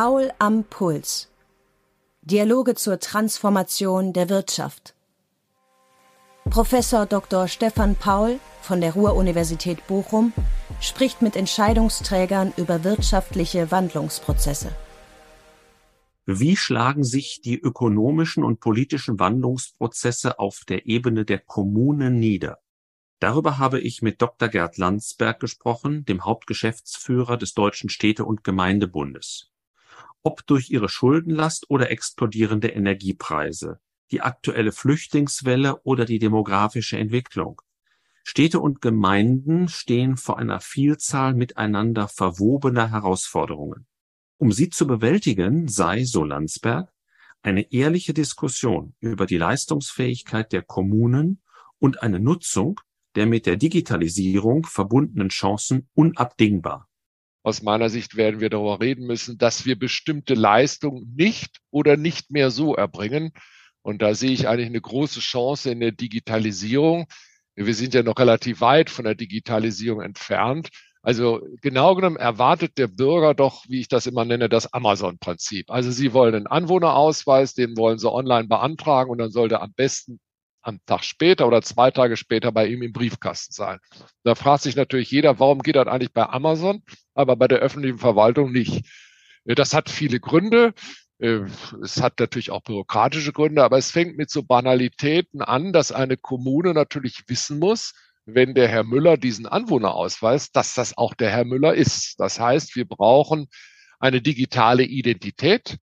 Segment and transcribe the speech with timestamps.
[0.00, 1.28] Paul am Puls.
[2.22, 4.94] Dialoge zur Transformation der Wirtschaft.
[6.48, 7.48] Professor Dr.
[7.48, 10.32] Stefan Paul von der Ruhr-Universität Bochum
[10.80, 14.70] spricht mit Entscheidungsträgern über wirtschaftliche Wandlungsprozesse.
[16.26, 22.58] Wie schlagen sich die ökonomischen und politischen Wandlungsprozesse auf der Ebene der Kommunen nieder?
[23.18, 24.48] Darüber habe ich mit Dr.
[24.48, 29.50] Gerd Landsberg gesprochen, dem Hauptgeschäftsführer des Deutschen Städte- und Gemeindebundes.
[30.22, 37.62] Ob durch ihre Schuldenlast oder explodierende Energiepreise, die aktuelle Flüchtlingswelle oder die demografische Entwicklung.
[38.24, 43.86] Städte und Gemeinden stehen vor einer Vielzahl miteinander verwobener Herausforderungen.
[44.36, 46.92] Um sie zu bewältigen, sei, so Landsberg,
[47.42, 51.40] eine ehrliche Diskussion über die Leistungsfähigkeit der Kommunen
[51.78, 52.80] und eine Nutzung
[53.14, 56.87] der mit der Digitalisierung verbundenen Chancen unabdingbar.
[57.42, 62.30] Aus meiner Sicht werden wir darüber reden müssen, dass wir bestimmte Leistungen nicht oder nicht
[62.30, 63.32] mehr so erbringen.
[63.82, 67.06] Und da sehe ich eigentlich eine große Chance in der Digitalisierung.
[67.54, 70.68] Wir sind ja noch relativ weit von der Digitalisierung entfernt.
[71.02, 75.70] Also genau genommen erwartet der Bürger doch, wie ich das immer nenne, das Amazon-Prinzip.
[75.70, 80.20] Also Sie wollen einen Anwohnerausweis, den wollen Sie online beantragen und dann sollte am besten
[80.62, 83.78] am Tag später oder zwei Tage später bei ihm im Briefkasten sein.
[84.24, 86.82] Da fragt sich natürlich jeder, warum geht das eigentlich bei Amazon,
[87.14, 88.84] aber bei der öffentlichen Verwaltung nicht.
[89.44, 90.74] Das hat viele Gründe.
[91.18, 96.16] Es hat natürlich auch bürokratische Gründe, aber es fängt mit so Banalitäten an, dass eine
[96.16, 97.94] Kommune natürlich wissen muss,
[98.26, 102.20] wenn der Herr Müller diesen Anwohner ausweist, dass das auch der Herr Müller ist.
[102.20, 103.48] Das heißt, wir brauchen
[103.98, 105.78] eine digitale Identität.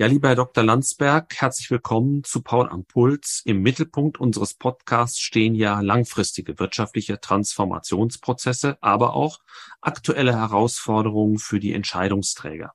[0.00, 0.64] Ja, lieber Herr Dr.
[0.64, 3.42] Landsberg, herzlich willkommen zu Paul am Puls.
[3.44, 9.40] Im Mittelpunkt unseres Podcasts stehen ja langfristige wirtschaftliche Transformationsprozesse, aber auch
[9.82, 12.72] aktuelle Herausforderungen für die Entscheidungsträger.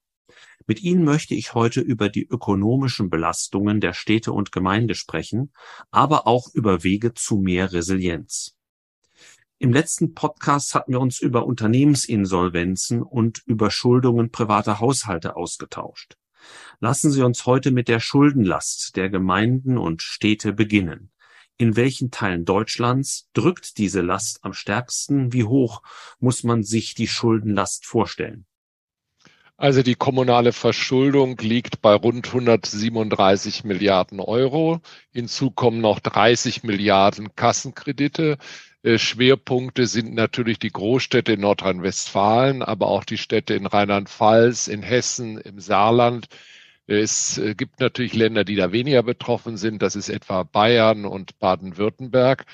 [0.67, 5.51] Mit Ihnen möchte ich heute über die ökonomischen Belastungen der Städte und Gemeinde sprechen,
[5.89, 8.55] aber auch über Wege zu mehr Resilienz.
[9.57, 16.17] Im letzten Podcast hatten wir uns über Unternehmensinsolvenzen und Überschuldungen privater Haushalte ausgetauscht.
[16.79, 21.11] Lassen Sie uns heute mit der Schuldenlast der Gemeinden und Städte beginnen.
[21.57, 25.31] In welchen Teilen Deutschlands drückt diese Last am stärksten?
[25.31, 25.81] Wie hoch
[26.19, 28.45] muss man sich die Schuldenlast vorstellen?
[29.57, 34.81] Also die kommunale Verschuldung liegt bei rund 137 Milliarden Euro.
[35.13, 38.37] Hinzu kommen noch 30 Milliarden Kassenkredite.
[38.85, 44.83] Äh, Schwerpunkte sind natürlich die Großstädte in Nordrhein-Westfalen, aber auch die Städte in Rheinland-Pfalz, in
[44.83, 46.27] Hessen, im Saarland.
[46.85, 49.81] Es äh, gibt natürlich Länder, die da weniger betroffen sind.
[49.81, 52.45] Das ist etwa Bayern und Baden-Württemberg.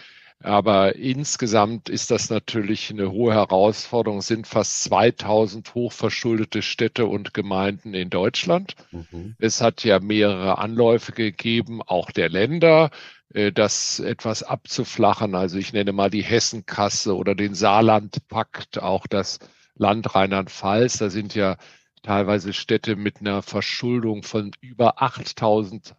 [0.44, 4.19] Aber insgesamt ist das natürlich eine hohe Herausforderung.
[4.19, 8.75] Es sind fast 2000 hochverschuldete Städte und Gemeinden in Deutschland.
[8.91, 9.35] Mhm.
[9.40, 12.90] Es hat ja mehrere Anläufe gegeben, auch der Länder,
[13.34, 15.35] äh, das etwas abzuflachen.
[15.35, 19.40] Also ich nenne mal die Hessenkasse oder den Saarlandpakt, auch das
[19.75, 20.97] Land Rheinland-Pfalz.
[20.97, 21.58] Da sind ja
[22.02, 25.94] teilweise Städte mit einer Verschuldung von über 8000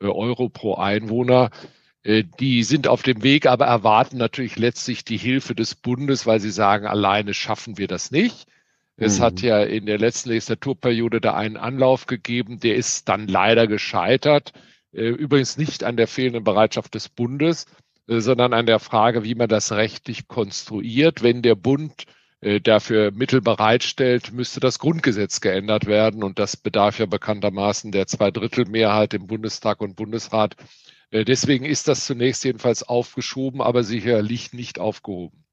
[0.00, 1.50] äh, Euro pro Einwohner.
[2.08, 6.40] Äh, die sind auf dem Weg, aber erwarten natürlich letztlich die Hilfe des Bundes, weil
[6.40, 8.46] sie sagen, alleine schaffen wir das nicht.
[8.96, 9.22] Es mhm.
[9.24, 14.54] hat ja in der letzten Legislaturperiode da einen Anlauf gegeben, der ist dann leider gescheitert.
[14.92, 17.66] Äh, übrigens nicht an der fehlenden Bereitschaft des Bundes,
[18.06, 21.22] sondern an der Frage, wie man das rechtlich konstruiert.
[21.22, 22.06] Wenn der Bund
[22.40, 26.24] äh, dafür Mittel bereitstellt, müsste das Grundgesetz geändert werden.
[26.24, 30.56] Und das bedarf ja bekanntermaßen der Zweidrittelmehrheit im Bundestag und Bundesrat.
[31.10, 35.44] Äh, deswegen ist das zunächst jedenfalls aufgeschoben, aber sicherlich nicht aufgehoben.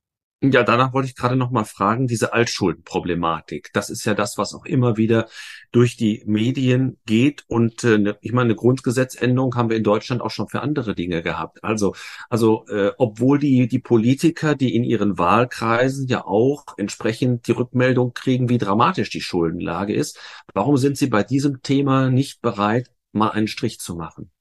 [0.43, 3.71] Ja, danach wollte ich gerade noch mal fragen, diese Altschuldenproblematik.
[3.73, 5.27] Das ist ja das, was auch immer wieder
[5.71, 7.45] durch die Medien geht.
[7.47, 10.93] Und äh, ne, ich meine, eine Grundgesetzänderung haben wir in Deutschland auch schon für andere
[10.93, 11.63] Dinge gehabt.
[11.63, 11.95] Also,
[12.29, 18.13] also äh, obwohl die, die Politiker, die in ihren Wahlkreisen ja auch entsprechend die Rückmeldung
[18.13, 20.19] kriegen, wie dramatisch die Schuldenlage ist,
[20.53, 24.31] warum sind sie bei diesem Thema nicht bereit, mal einen Strich zu machen?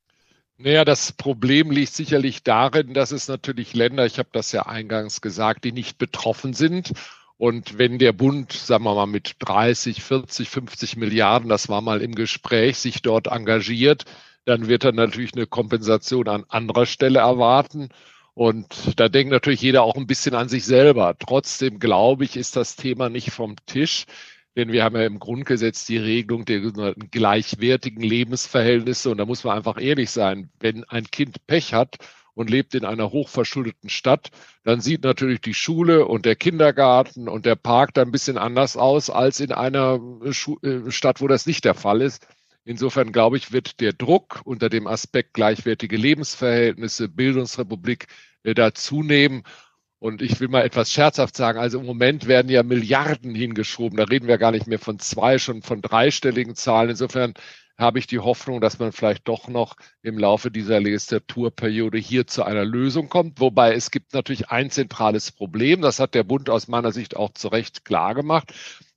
[0.56, 5.20] Naja, das Problem liegt sicherlich darin, dass es natürlich Länder, ich habe das ja eingangs
[5.20, 6.92] gesagt, die nicht betroffen sind.
[7.36, 12.00] Und wenn der Bund, sagen wir mal, mit 30, 40, 50 Milliarden, das war mal
[12.00, 14.04] im Gespräch, sich dort engagiert,
[14.44, 17.88] dann wird er natürlich eine Kompensation an anderer Stelle erwarten.
[18.34, 21.16] Und da denkt natürlich jeder auch ein bisschen an sich selber.
[21.18, 24.06] Trotzdem glaube ich, ist das Thema nicht vom Tisch.
[24.56, 29.10] Denn wir haben ja im Grundgesetz die Regelung der gleichwertigen Lebensverhältnisse.
[29.10, 30.50] Und da muss man einfach ehrlich sein.
[30.60, 31.96] Wenn ein Kind Pech hat
[32.34, 34.30] und lebt in einer hochverschuldeten Stadt,
[34.62, 38.76] dann sieht natürlich die Schule und der Kindergarten und der Park da ein bisschen anders
[38.76, 42.26] aus als in einer äh, Stadt, wo das nicht der Fall ist.
[42.64, 48.06] Insofern glaube ich, wird der Druck unter dem Aspekt gleichwertige Lebensverhältnisse, Bildungsrepublik
[48.42, 49.42] äh, da zunehmen.
[50.04, 53.96] Und ich will mal etwas scherzhaft sagen, also im Moment werden ja Milliarden hingeschoben.
[53.96, 56.90] Da reden wir gar nicht mehr von zwei, schon von dreistelligen Zahlen.
[56.90, 57.32] Insofern
[57.78, 62.42] habe ich die Hoffnung, dass man vielleicht doch noch im Laufe dieser Legislaturperiode hier zu
[62.42, 63.40] einer Lösung kommt.
[63.40, 65.80] Wobei es gibt natürlich ein zentrales Problem.
[65.80, 68.52] Das hat der Bund aus meiner Sicht auch zu Recht klar gemacht.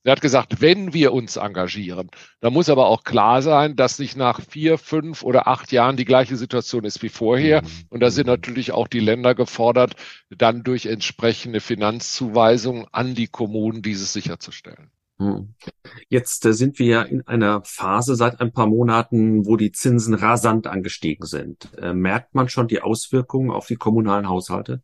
[0.07, 2.09] Er hat gesagt, wenn wir uns engagieren,
[2.39, 6.05] dann muss aber auch klar sein, dass nicht nach vier, fünf oder acht Jahren die
[6.05, 7.61] gleiche Situation ist wie vorher.
[7.61, 7.67] Mhm.
[7.89, 9.97] Und da sind natürlich auch die Länder gefordert,
[10.29, 14.91] dann durch entsprechende Finanzzuweisungen an die Kommunen dieses sicherzustellen.
[15.17, 15.55] Mhm.
[16.07, 20.13] Jetzt äh, sind wir ja in einer Phase seit ein paar Monaten, wo die Zinsen
[20.13, 21.69] rasant angestiegen sind.
[21.77, 24.81] Äh, merkt man schon die Auswirkungen auf die kommunalen Haushalte?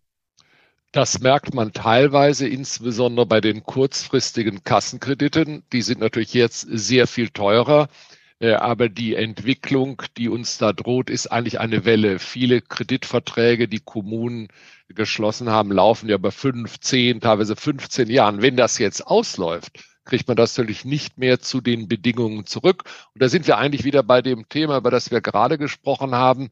[0.94, 5.64] Das merkt man teilweise, insbesondere bei den kurzfristigen Kassenkrediten.
[5.74, 7.90] Die sind natürlich jetzt sehr viel teurer.
[8.38, 12.20] Äh, aber die Entwicklung, die uns da droht, ist eigentlich eine Welle.
[12.20, 14.50] Viele Kreditverträge, die Kommunen
[14.88, 18.44] geschlossen haben, laufen ja bei fünf, zehn, teilweise 15 Jahren.
[18.44, 22.84] Wenn das jetzt ausläuft, kriegt man das natürlich nicht mehr zu den Bedingungen zurück.
[23.16, 26.52] Und da sind wir eigentlich wieder bei dem Thema, über das wir gerade gesprochen haben.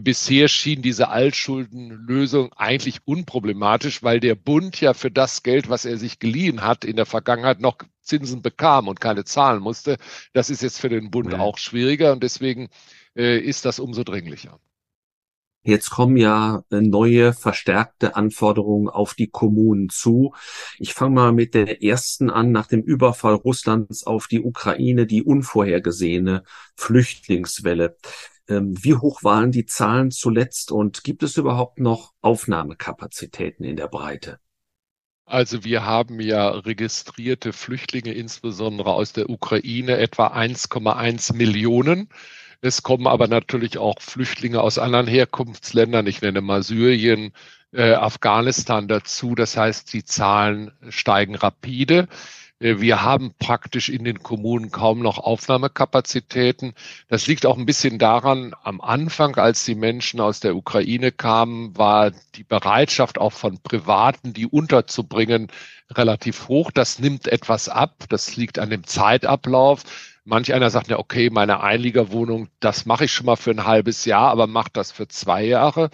[0.00, 5.96] Bisher schien diese Altschuldenlösung eigentlich unproblematisch, weil der Bund ja für das Geld, was er
[5.96, 9.96] sich geliehen hat, in der Vergangenheit noch Zinsen bekam und keine zahlen musste.
[10.32, 11.38] Das ist jetzt für den Bund ja.
[11.38, 12.68] auch schwieriger und deswegen
[13.16, 14.60] äh, ist das umso dringlicher.
[15.62, 20.32] Jetzt kommen ja äh, neue verstärkte Anforderungen auf die Kommunen zu.
[20.78, 25.24] Ich fange mal mit der ersten an, nach dem Überfall Russlands auf die Ukraine, die
[25.24, 26.44] unvorhergesehene
[26.76, 27.96] Flüchtlingswelle.
[28.48, 33.88] Ähm, wie hoch waren die Zahlen zuletzt und gibt es überhaupt noch Aufnahmekapazitäten in der
[33.88, 34.38] Breite?
[35.28, 42.08] Also wir haben ja registrierte Flüchtlinge, insbesondere aus der Ukraine, etwa 1,1 Millionen.
[42.60, 47.32] Es kommen aber natürlich auch Flüchtlinge aus anderen Herkunftsländern, ich nenne mal Syrien,
[47.72, 49.34] äh, Afghanistan dazu.
[49.34, 52.08] Das heißt, die Zahlen steigen rapide.
[52.60, 56.74] Äh, wir haben praktisch in den Kommunen kaum noch Aufnahmekapazitäten.
[57.08, 61.76] Das liegt auch ein bisschen daran, am Anfang, als die Menschen aus der Ukraine kamen,
[61.76, 65.48] war die Bereitschaft auch von Privaten, die unterzubringen,
[65.90, 66.70] relativ hoch.
[66.70, 68.04] Das nimmt etwas ab.
[68.08, 69.82] Das liegt an dem Zeitablauf.
[70.24, 74.04] Manch einer sagt ja, okay, meine Einliegerwohnung, das mache ich schon mal für ein halbes
[74.04, 75.90] Jahr, aber macht das für zwei Jahre.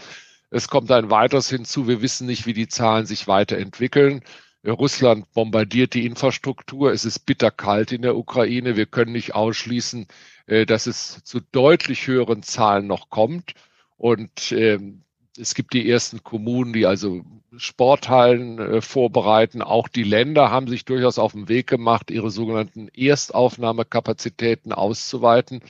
[0.51, 1.87] Es kommt ein weiteres hinzu.
[1.89, 4.23] Wir wissen nicht, wie die Zahlen sich weiterentwickeln.
[4.65, 6.93] Russland bombardiert die Infrastruktur.
[6.93, 8.77] Es ist bitterkalt in der Ukraine.
[8.77, 10.07] Wir können nicht ausschließen,
[10.47, 13.55] äh, dass es zu deutlich höheren Zahlen noch kommt.
[13.97, 15.03] Und ähm,
[15.39, 17.23] es gibt die ersten Kommunen, die also
[17.57, 19.63] Sporthallen äh, vorbereiten.
[19.63, 25.61] Auch die Länder haben sich durchaus auf den Weg gemacht, ihre sogenannten Erstaufnahmekapazitäten auszuweiten.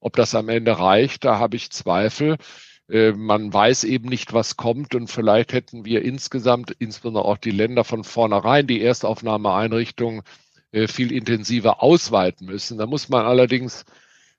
[0.00, 2.36] Ob das am Ende reicht, da habe ich Zweifel.
[2.88, 7.50] Äh, man weiß eben nicht, was kommt und vielleicht hätten wir insgesamt, insbesondere auch die
[7.50, 10.22] Länder von vornherein, die Erstaufnahmeeinrichtungen
[10.72, 12.78] äh, viel intensiver ausweiten müssen.
[12.78, 13.84] Da muss man allerdings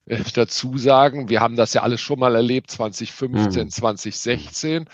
[0.05, 3.69] äh, dazu sagen, wir haben das ja alles schon mal erlebt, 2015, mhm.
[3.69, 4.85] 2016,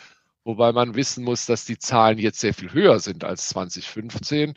[0.43, 4.55] wobei man wissen muss, dass die Zahlen jetzt sehr viel höher sind als 2015.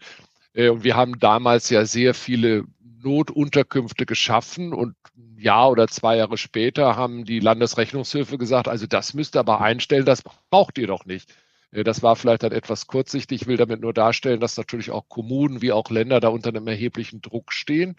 [0.59, 2.65] Und wir haben damals ja sehr viele
[3.07, 9.15] Notunterkünfte geschaffen und ein Jahr oder zwei Jahre später haben die Landesrechnungshöfe gesagt, also das
[9.15, 11.33] müsst ihr aber einstellen, das braucht ihr doch nicht.
[11.71, 13.43] Äh, das war vielleicht dann etwas kurzsichtig.
[13.43, 16.67] Ich will damit nur darstellen, dass natürlich auch Kommunen wie auch Länder da unter einem
[16.67, 17.95] erheblichen Druck stehen.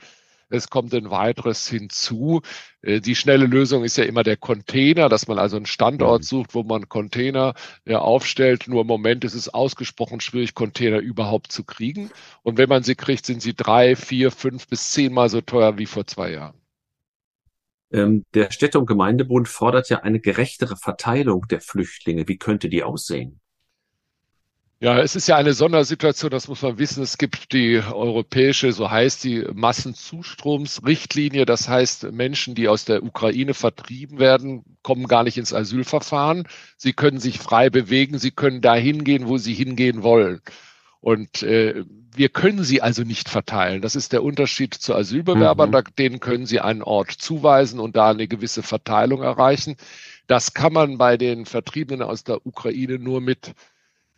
[0.50, 2.42] Es kommt ein weiteres hinzu.
[2.82, 6.26] Äh, die schnelle Lösung ist ja immer der Container, dass man also einen Standort mhm.
[6.26, 7.54] sucht, wo man Container
[7.88, 8.68] aufstellt.
[8.68, 12.10] Nur im Moment ist es ausgesprochen schwierig, Container überhaupt zu kriegen.
[12.44, 15.86] Und wenn man sie kriegt, sind sie drei, vier, fünf bis zehnmal so teuer wie
[15.86, 16.60] vor zwei Jahren.
[17.92, 22.28] Ähm, der Städte- und Gemeindebund fordert ja eine gerechtere Verteilung der Flüchtlinge.
[22.28, 23.40] Wie könnte die aussehen?
[24.80, 27.02] Ja, es ist ja eine Sondersituation, das muss man wissen.
[27.02, 31.48] Es gibt die europäische, so heißt die Massenzustromsrichtlinie.
[31.48, 36.48] Das heißt, Menschen, die aus der Ukraine vertrieben werden, kommen gar nicht ins Asylverfahren.
[36.78, 40.42] Sie können sich frei bewegen, sie können dahin gehen, wo sie hingehen wollen.
[41.00, 41.84] Und äh,
[42.16, 43.82] wir können sie also nicht verteilen.
[43.82, 45.72] Das ist der Unterschied zu Asylbewerbern.
[45.72, 45.84] Mhm.
[45.98, 49.76] Denen können sie einen Ort zuweisen und da eine gewisse Verteilung erreichen.
[50.28, 53.54] Das kann man bei den Vertriebenen aus der Ukraine nur mit,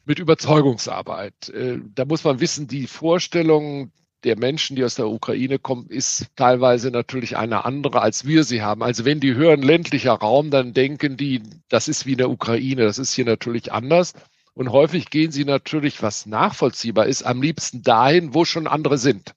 [0.10, 1.50] mit Überzeugungsarbeit.
[1.50, 3.92] Äh, da muss man wissen, die Vorstellung
[4.24, 8.64] der Menschen, die aus der Ukraine kommen, ist teilweise natürlich eine andere, als wir sie
[8.64, 8.82] haben.
[8.84, 12.84] Also wenn die hören ländlicher Raum, dann denken die, das ist wie in der Ukraine.
[12.84, 14.14] Das ist hier natürlich anders.
[14.56, 19.36] Und häufig gehen sie natürlich, was nachvollziehbar ist, am liebsten dahin, wo schon andere sind.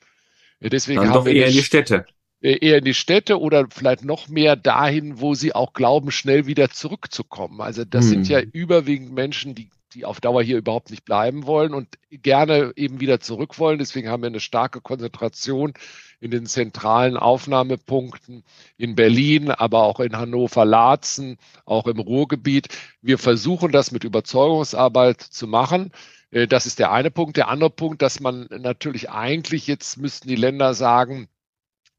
[0.59, 2.07] Deswegen Dann haben doch wir eher in die Städte.
[2.41, 6.47] Äh, eher in die Städte oder vielleicht noch mehr dahin, wo sie auch glauben, schnell
[6.47, 7.61] wieder zurückzukommen.
[7.61, 8.11] Also das hm.
[8.11, 12.73] sind ja überwiegend Menschen, die die auf Dauer hier überhaupt nicht bleiben wollen und gerne
[12.77, 13.79] eben wieder zurück wollen.
[13.79, 15.75] Deswegen haben wir eine starke Konzentration
[16.21, 18.45] in den zentralen Aufnahmepunkten
[18.77, 22.69] in Berlin, aber auch in Hannover-Laatzen, auch im Ruhrgebiet.
[23.01, 25.91] Wir versuchen das mit Überzeugungsarbeit zu machen.
[26.31, 27.37] Äh, das ist der eine Punkt.
[27.37, 31.29] Der andere Punkt, dass man natürlich eigentlich jetzt müssten die Länder sagen,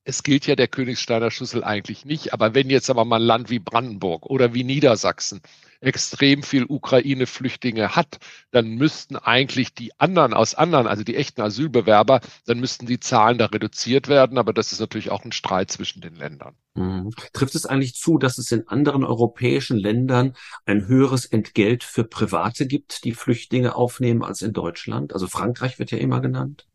[0.06, 3.50] es gilt ja der Königsteiner Schlüssel eigentlich nicht, aber wenn jetzt aber mal ein Land
[3.50, 5.42] wie Brandenburg oder wie Niedersachsen
[5.84, 8.20] extrem viel Ukraine-Flüchtlinge hat,
[8.52, 13.38] dann müssten eigentlich die anderen aus anderen, also die echten Asylbewerber, dann müssten die Zahlen
[13.38, 14.38] da reduziert werden.
[14.38, 16.56] Aber das ist natürlich auch ein Streit zwischen den Ländern.
[16.76, 17.12] Mhm.
[17.34, 20.36] Trifft es eigentlich zu, dass es in anderen europäischen Ländern
[20.66, 25.14] ein höheres Entgelt für Private gibt, die Flüchtlinge aufnehmen, als in Deutschland?
[25.14, 26.66] Also Frankreich wird ja immer genannt.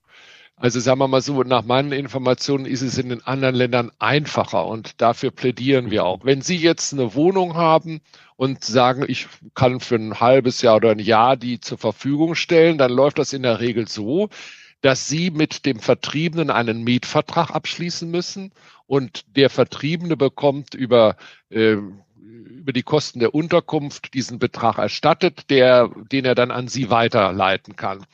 [0.61, 4.67] Also sagen wir mal so, nach meinen Informationen ist es in den anderen Ländern einfacher
[4.67, 6.25] und dafür plädieren wir auch.
[6.25, 8.01] Wenn Sie jetzt eine Wohnung haben
[8.35, 12.77] und sagen, ich kann für ein halbes Jahr oder ein Jahr die zur Verfügung stellen,
[12.77, 14.31] dann läuft das in der Regel so,
[14.81, 18.51] dass Sie mit dem Vertriebenen einen Mietvertrag abschließen müssen
[18.89, 21.17] und der Vertriebene bekommt über
[21.51, 21.77] äh,
[22.21, 27.77] über die Kosten der Unterkunft diesen Betrag erstattet, der, den er dann an Sie weiterleiten
[27.77, 28.05] kann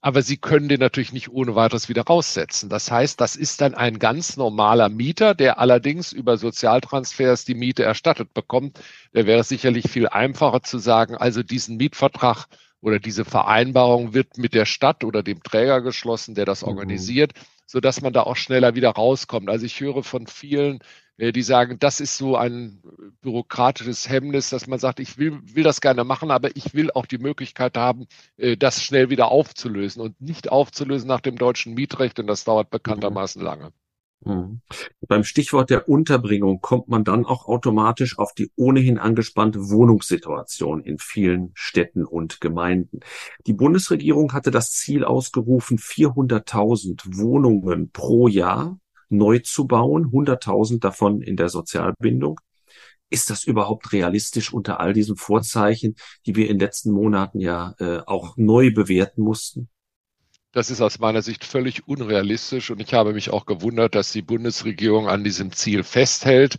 [0.00, 2.68] aber Sie können den natürlich nicht ohne weiteres wieder raussetzen.
[2.68, 7.82] Das heißt, das ist dann ein ganz normaler Mieter, der allerdings über Sozialtransfers die Miete
[7.82, 8.78] erstattet bekommt.
[9.12, 12.46] Da wäre es sicherlich viel einfacher zu sagen, also diesen Mietvertrag
[12.80, 16.68] oder diese Vereinbarung wird mit der Stadt oder dem Träger geschlossen, der das mhm.
[16.68, 17.32] organisiert,
[17.66, 19.50] so dass man da auch schneller wieder rauskommt.
[19.50, 20.78] Also ich höre von vielen
[21.18, 22.80] die sagen, das ist so ein
[23.22, 27.06] bürokratisches Hemmnis, dass man sagt, ich will, will das gerne machen, aber ich will auch
[27.06, 28.06] die Möglichkeit haben,
[28.36, 32.70] äh, das schnell wieder aufzulösen und nicht aufzulösen nach dem deutschen Mietrecht, denn das dauert
[32.70, 33.72] bekanntermaßen lange.
[34.24, 34.60] Mhm.
[35.06, 40.98] Beim Stichwort der Unterbringung kommt man dann auch automatisch auf die ohnehin angespannte Wohnungssituation in
[40.98, 43.00] vielen Städten und Gemeinden.
[43.46, 51.22] Die Bundesregierung hatte das Ziel ausgerufen, 400.000 Wohnungen pro Jahr neu zu bauen, 100.000 davon
[51.22, 52.40] in der Sozialbindung.
[53.10, 55.94] Ist das überhaupt realistisch unter all diesen Vorzeichen,
[56.26, 59.68] die wir in den letzten Monaten ja äh, auch neu bewerten mussten?
[60.52, 64.22] Das ist aus meiner Sicht völlig unrealistisch und ich habe mich auch gewundert, dass die
[64.22, 66.56] Bundesregierung an diesem Ziel festhält.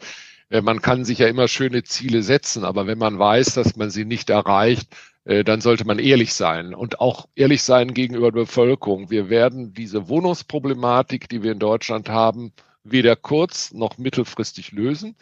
[0.50, 3.90] Äh, man kann sich ja immer schöne Ziele setzen, aber wenn man weiß, dass man
[3.90, 4.96] sie nicht erreicht,
[5.44, 9.12] dann sollte man ehrlich sein und auch ehrlich sein gegenüber der Bevölkerung.
[9.12, 12.52] Wir werden diese Wohnungsproblematik, die wir in Deutschland haben,
[12.84, 15.16] weder kurz- noch mittelfristig lösen.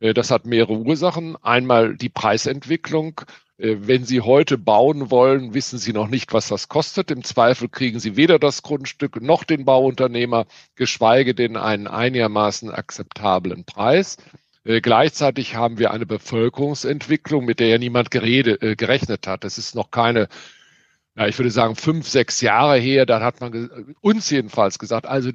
[0.00, 1.36] Äh, das hat mehrere Ursachen.
[1.42, 3.20] Einmal die Preisentwicklung.
[3.58, 7.10] Äh, wenn Sie heute bauen wollen, wissen Sie noch nicht, was das kostet.
[7.10, 13.64] Im Zweifel kriegen Sie weder das Grundstück noch den Bauunternehmer, geschweige denn einen einigermaßen akzeptablen
[13.64, 14.16] Preis.
[14.64, 19.44] Äh, gleichzeitig haben wir eine Bevölkerungsentwicklung, mit der ja niemand gerede, äh, gerechnet hat.
[19.44, 20.28] Das ist noch keine,
[21.16, 23.06] ja, ich würde sagen, fünf, sechs Jahre her.
[23.06, 25.32] Da hat man uns jedenfalls gesagt, also äh,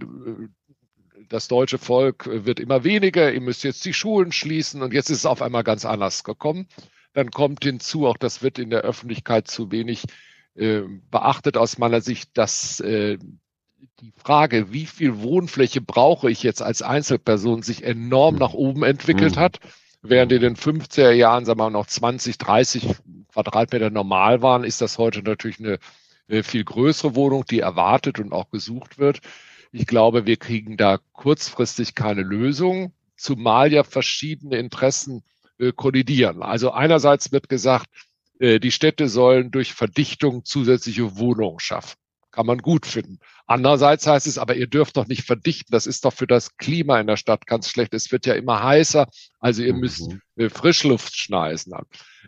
[1.29, 5.19] das deutsche Volk wird immer weniger, ihr müsst jetzt die Schulen schließen und jetzt ist
[5.19, 6.67] es auf einmal ganz anders gekommen.
[7.13, 10.03] Dann kommt hinzu, auch das wird in der Öffentlichkeit zu wenig
[10.55, 13.17] äh, beachtet aus meiner Sicht, dass äh,
[13.99, 19.35] die Frage, wie viel Wohnfläche brauche ich jetzt als Einzelperson, sich enorm nach oben entwickelt
[19.35, 19.39] mhm.
[19.39, 19.59] hat.
[20.01, 22.95] Während in den 50er Jahren, sagen wir mal, noch 20, 30
[23.33, 25.79] Quadratmeter normal waren, ist das heute natürlich eine,
[26.29, 29.19] eine viel größere Wohnung, die erwartet und auch gesucht wird.
[29.71, 35.23] Ich glaube, wir kriegen da kurzfristig keine Lösung, zumal ja verschiedene Interessen
[35.59, 36.41] äh, kollidieren.
[36.41, 37.87] Also einerseits wird gesagt,
[38.39, 41.97] äh, die Städte sollen durch Verdichtung zusätzliche Wohnungen schaffen
[42.37, 43.17] kann man gut finden.
[43.47, 45.71] Andererseits heißt es, aber ihr dürft doch nicht verdichten.
[45.71, 47.95] Das ist doch für das Klima in der Stadt ganz schlecht.
[47.95, 49.07] Es wird ja immer heißer.
[49.39, 50.21] Also ihr müsst mhm.
[50.35, 51.73] äh, Frischluft schneisen.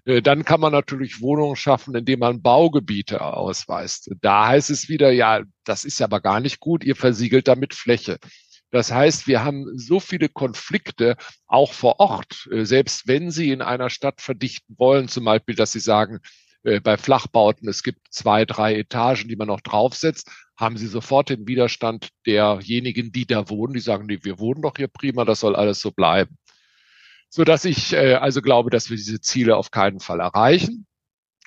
[0.06, 4.10] Äh, dann kann man natürlich Wohnungen schaffen, indem man Baugebiete ausweist.
[4.20, 6.84] Da heißt es wieder, ja, das ist aber gar nicht gut.
[6.84, 8.18] Ihr versiegelt damit Fläche.
[8.72, 13.62] Das heißt, wir haben so viele Konflikte auch vor Ort, äh, selbst wenn Sie in
[13.62, 16.20] einer Stadt verdichten wollen, zum Beispiel, dass Sie sagen,
[16.63, 21.30] äh, bei Flachbauten, es gibt zwei, drei Etagen, die man noch draufsetzt, haben sie sofort
[21.30, 25.39] den Widerstand derjenigen, die da wohnen, die sagen, nee, wir wohnen doch hier prima, das
[25.39, 26.38] soll alles so bleiben.
[27.30, 30.86] so dass ich äh, also glaube, dass wir diese Ziele auf keinen Fall erreichen.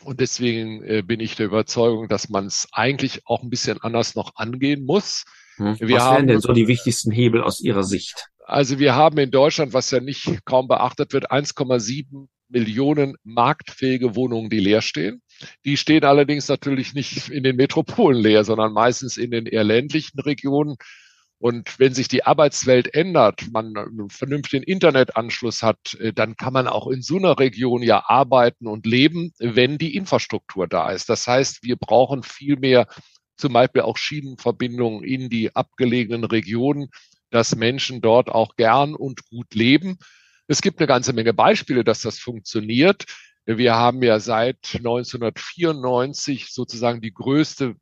[0.05, 4.15] Und deswegen äh, bin ich der Überzeugung, dass man es eigentlich auch ein bisschen anders
[4.15, 5.25] noch angehen muss.
[5.57, 5.79] Hm.
[5.79, 8.29] Wir was wären denn so die wichtigsten Hebel aus Ihrer Sicht?
[8.45, 14.51] Also wir haben in Deutschland, was ja nicht kaum beachtet wird, 1,7 Millionen marktfähige Wohnungen,
[14.51, 15.23] die leer stehen.
[15.65, 20.21] Die stehen allerdings natürlich nicht in den Metropolen leer, sondern meistens in den eher ländlichen
[20.21, 20.77] Regionen.
[21.39, 26.69] Und wenn sich die Arbeitswelt ändert, man einen vernünftigen Internetanschluss hat, äh, dann kann man
[26.69, 31.09] auch in so einer Region ja arbeiten und leben, wenn die Infrastruktur da ist.
[31.09, 32.87] Das heißt, wir brauchen viel mehr
[33.37, 36.91] zum Beispiel auch Schienenverbindungen in die abgelegenen Regionen,
[37.31, 39.99] dass Menschen dort auch gern und gut leben.
[40.53, 43.07] Es gibt eine ganze Menge Beispiele, dass das funktioniert.
[43.47, 47.75] Wir haben ja seit 1994 sozusagen die größte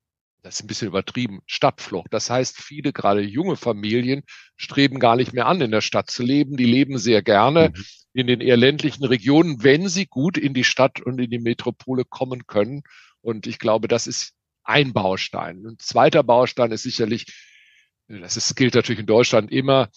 [0.42, 2.14] das ist ein bisschen übertrieben, Stadtflucht.
[2.14, 4.22] Das heißt, viele, gerade junge Familien,
[4.56, 6.56] streben gar nicht mehr an, in der Stadt zu leben.
[6.56, 7.84] Die leben sehr gerne mhm.
[8.14, 12.04] in den eher ländlichen Regionen, wenn sie gut in die Stadt und in die Metropole
[12.04, 12.82] kommen können.
[13.20, 14.32] Und ich glaube, das ist
[14.64, 15.66] ein Baustein.
[15.66, 17.26] Ein zweiter Baustein ist sicherlich,
[18.08, 19.90] das ist, gilt natürlich in Deutschland immer,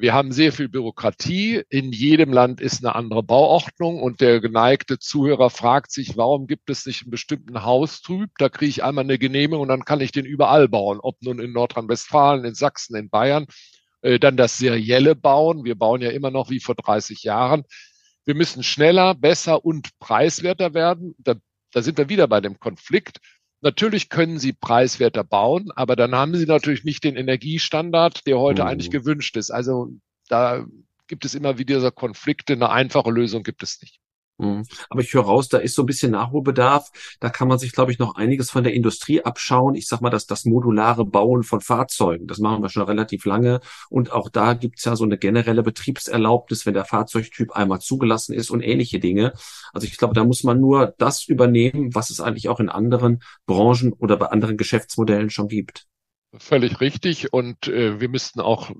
[0.00, 1.62] wir haben sehr viel Bürokratie.
[1.68, 6.70] In jedem Land ist eine andere Bauordnung und der geneigte Zuhörer fragt sich, warum gibt
[6.70, 8.30] es nicht einen bestimmten Haustyp?
[8.38, 11.40] Da kriege ich einmal eine Genehmigung und dann kann ich den überall bauen, ob nun
[11.40, 13.46] in Nordrhein-Westfalen, in Sachsen, in Bayern.
[14.02, 15.64] Äh, dann das serielle Bauen.
[15.64, 17.64] Wir bauen ja immer noch wie vor 30 Jahren.
[18.24, 21.14] Wir müssen schneller, besser und preiswerter werden.
[21.18, 21.34] Da,
[21.72, 23.18] da sind wir wieder bei dem Konflikt.
[23.60, 28.62] Natürlich können sie preiswerter bauen, aber dann haben sie natürlich nicht den Energiestandard, der heute
[28.62, 28.68] mhm.
[28.68, 29.50] eigentlich gewünscht ist.
[29.50, 29.90] Also
[30.28, 30.64] da
[31.08, 32.52] gibt es immer wieder Konflikte.
[32.52, 34.00] Eine einfache Lösung gibt es nicht.
[34.38, 34.64] Mhm.
[34.88, 36.90] Aber ich höre raus, da ist so ein bisschen Nachholbedarf.
[37.20, 39.74] Da kann man sich, glaube ich, noch einiges von der Industrie abschauen.
[39.74, 43.60] Ich sag mal, dass das modulare Bauen von Fahrzeugen, das machen wir schon relativ lange.
[43.90, 48.50] Und auch da gibt's ja so eine generelle Betriebserlaubnis, wenn der Fahrzeugtyp einmal zugelassen ist
[48.50, 49.32] und ähnliche Dinge.
[49.72, 53.22] Also ich glaube, da muss man nur das übernehmen, was es eigentlich auch in anderen
[53.46, 55.86] Branchen oder bei anderen Geschäftsmodellen schon gibt.
[56.36, 57.32] Völlig richtig.
[57.32, 58.70] Und äh, wir müssten auch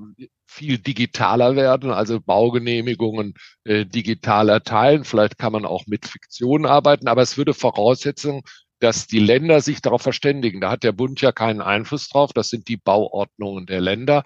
[0.46, 3.34] viel digitaler werden, also Baugenehmigungen
[3.64, 5.04] äh, digital erteilen.
[5.04, 8.42] Vielleicht kann man auch mit Fiktion arbeiten, aber es würde voraussetzen,
[8.80, 10.60] dass die Länder sich darauf verständigen.
[10.60, 12.32] Da hat der Bund ja keinen Einfluss drauf.
[12.34, 14.24] Das sind die Bauordnungen der Länder.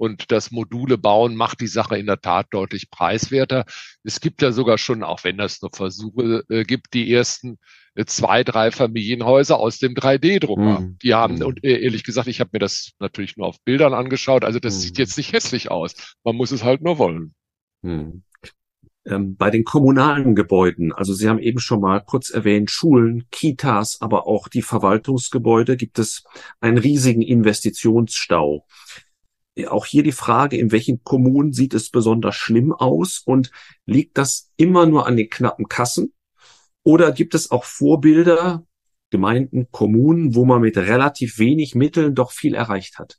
[0.00, 3.66] Und das Module bauen macht die Sache in der Tat deutlich preiswerter.
[4.02, 7.58] Es gibt ja sogar schon, auch wenn das nur Versuche äh, gibt, die ersten
[7.94, 10.80] äh, zwei, drei Familienhäuser aus dem 3D-Drucker.
[10.80, 10.98] Mhm.
[11.02, 11.42] Die haben, mhm.
[11.44, 14.42] und äh, ehrlich gesagt, ich habe mir das natürlich nur auf Bildern angeschaut.
[14.42, 14.80] Also das mhm.
[14.80, 16.16] sieht jetzt nicht hässlich aus.
[16.24, 17.34] Man muss es halt nur wollen.
[17.82, 18.22] Mhm.
[19.04, 24.26] Bei den kommunalen Gebäuden, also Sie haben eben schon mal kurz erwähnt, Schulen, Kitas, aber
[24.26, 26.24] auch die Verwaltungsgebäude, gibt es
[26.60, 28.66] einen riesigen Investitionsstau
[29.68, 33.50] auch hier die Frage, in welchen Kommunen sieht es besonders schlimm aus und
[33.86, 36.12] liegt das immer nur an den knappen Kassen?
[36.82, 38.64] Oder gibt es auch Vorbilder,
[39.10, 43.18] Gemeinden, Kommunen, wo man mit relativ wenig Mitteln doch viel erreicht hat?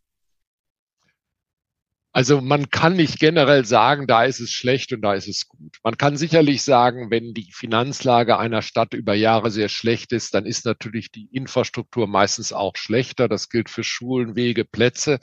[2.13, 5.77] Also man kann nicht generell sagen, da ist es schlecht und da ist es gut.
[5.81, 10.45] Man kann sicherlich sagen, wenn die Finanzlage einer Stadt über Jahre sehr schlecht ist, dann
[10.45, 13.29] ist natürlich die Infrastruktur meistens auch schlechter.
[13.29, 15.19] Das gilt für Schulen, Wege, Plätze.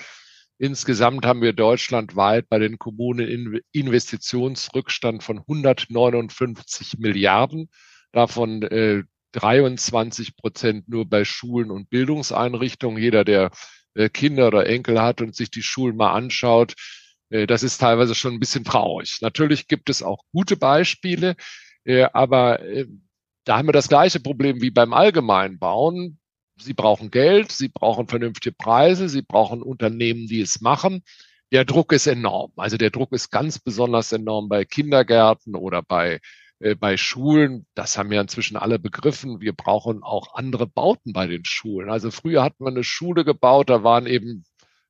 [0.58, 7.70] Insgesamt haben wir deutschlandweit bei den Kommunen Investitionsrückstand von 159 Milliarden,
[8.12, 13.00] davon äh, 23 Prozent nur bei Schulen und Bildungseinrichtungen.
[13.00, 13.50] Jeder, der
[13.94, 16.74] äh, Kinder oder Enkel hat und sich die Schulen mal anschaut,
[17.30, 19.18] äh, das ist teilweise schon ein bisschen traurig.
[19.20, 21.36] Natürlich gibt es auch gute Beispiele,
[21.84, 22.86] äh, aber äh,
[23.44, 26.18] da haben wir das gleiche Problem wie beim allgemeinen Bauen.
[26.60, 31.02] Sie brauchen Geld, sie brauchen vernünftige Preise, sie brauchen Unternehmen, die es machen.
[31.52, 32.52] Der Druck ist enorm.
[32.56, 36.20] Also der Druck ist ganz besonders enorm bei Kindergärten oder bei,
[36.60, 37.66] äh, bei Schulen.
[37.74, 39.40] Das haben wir inzwischen alle begriffen.
[39.40, 41.90] Wir brauchen auch andere Bauten bei den Schulen.
[41.90, 44.44] Also früher hat man eine Schule gebaut, da waren eben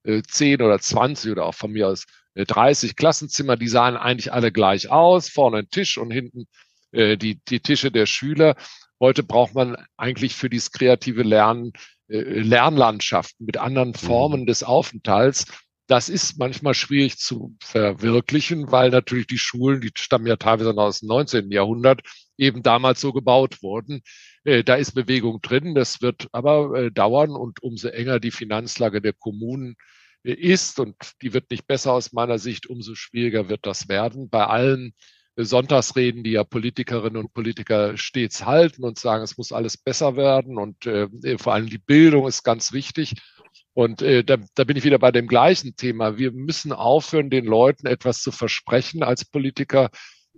[0.05, 3.57] äh, 10 oder 20 oder auch von mir aus äh, 30 Klassenzimmer.
[3.57, 5.29] Die sahen eigentlich alle gleich aus.
[5.29, 6.47] Vorne ein Tisch und hinten
[6.93, 8.57] äh, die, die Tische der Schüler.
[9.01, 11.73] Heute braucht man eigentlich für dieses kreative Lernen
[12.09, 13.95] äh, Lernlandschaften mit anderen mhm.
[13.95, 15.47] Formen des Aufenthalts.
[15.87, 20.85] Das ist manchmal schwierig zu verwirklichen, weil natürlich die Schulen, die stammen ja teilweise noch
[20.85, 21.51] aus dem 19.
[21.51, 22.03] Jahrhundert,
[22.37, 24.03] eben damals so gebaut wurden.
[24.45, 29.01] Äh, da ist Bewegung drin, das wird aber äh, dauern und umso enger die Finanzlage
[29.01, 29.77] der Kommunen
[30.25, 34.29] ist und die wird nicht besser aus meiner Sicht, umso schwieriger wird das werden.
[34.29, 34.93] Bei allen
[35.45, 40.59] Sonntagsreden, die ja Politikerinnen und Politiker stets halten und sagen, es muss alles besser werden
[40.59, 43.15] und äh, vor allem die Bildung ist ganz wichtig.
[43.73, 46.19] Und äh, da, da bin ich wieder bei dem gleichen Thema.
[46.19, 49.91] Wir müssen aufhören, den Leuten etwas zu versprechen als Politiker,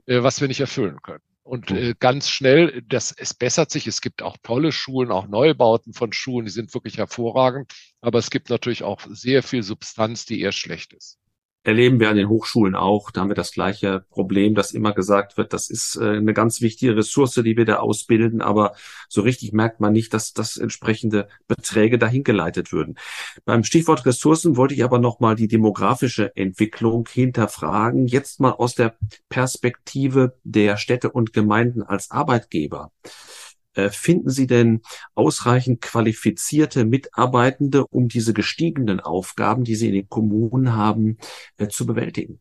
[0.06, 1.22] was wir nicht erfüllen können.
[1.42, 3.86] Und äh, ganz schnell, das, es bessert sich.
[3.86, 7.72] Es gibt auch tolle Schulen, auch Neubauten von Schulen, die sind wirklich hervorragend.
[8.00, 11.18] Aber es gibt natürlich auch sehr viel Substanz, die eher schlecht ist
[11.62, 13.10] erleben wir an den Hochschulen auch.
[13.10, 16.60] Da haben wir das gleiche Problem, dass immer gesagt wird, das ist äh, eine ganz
[16.60, 18.74] wichtige Ressource, die wir da ausbilden, aber
[19.08, 22.96] so richtig merkt man nicht, dass das entsprechende Beträge dahin geleitet würden.
[23.44, 28.96] Beim Stichwort Ressourcen wollte ich aber nochmal die demografische Entwicklung hinterfragen, jetzt mal aus der
[29.28, 32.90] Perspektive der Städte und Gemeinden als Arbeitgeber.
[33.80, 34.82] Äh, finden Sie denn
[35.14, 41.18] ausreichend qualifizierte Mitarbeitende, um diese gestiegenen Aufgaben, die Sie in den Kommunen haben,
[41.56, 42.40] äh, zu bewältigen?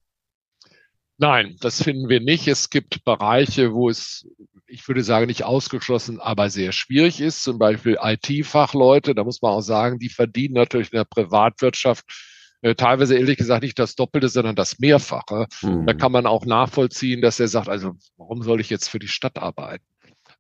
[1.18, 2.48] Nein, das finden wir nicht.
[2.48, 4.26] Es gibt Bereiche, wo es,
[4.68, 7.44] ich würde sagen, nicht ausgeschlossen, aber sehr schwierig ist.
[7.44, 9.16] Zum Beispiel IT-Fachleute.
[9.16, 12.06] Da muss man auch sagen, die verdienen natürlich in der Privatwirtschaft
[12.62, 15.48] äh, teilweise ehrlich gesagt nicht das Doppelte, sondern das Mehrfache.
[15.62, 15.86] Mhm.
[15.86, 19.08] Da kann man auch nachvollziehen, dass er sagt, also warum soll ich jetzt für die
[19.08, 19.84] Stadt arbeiten?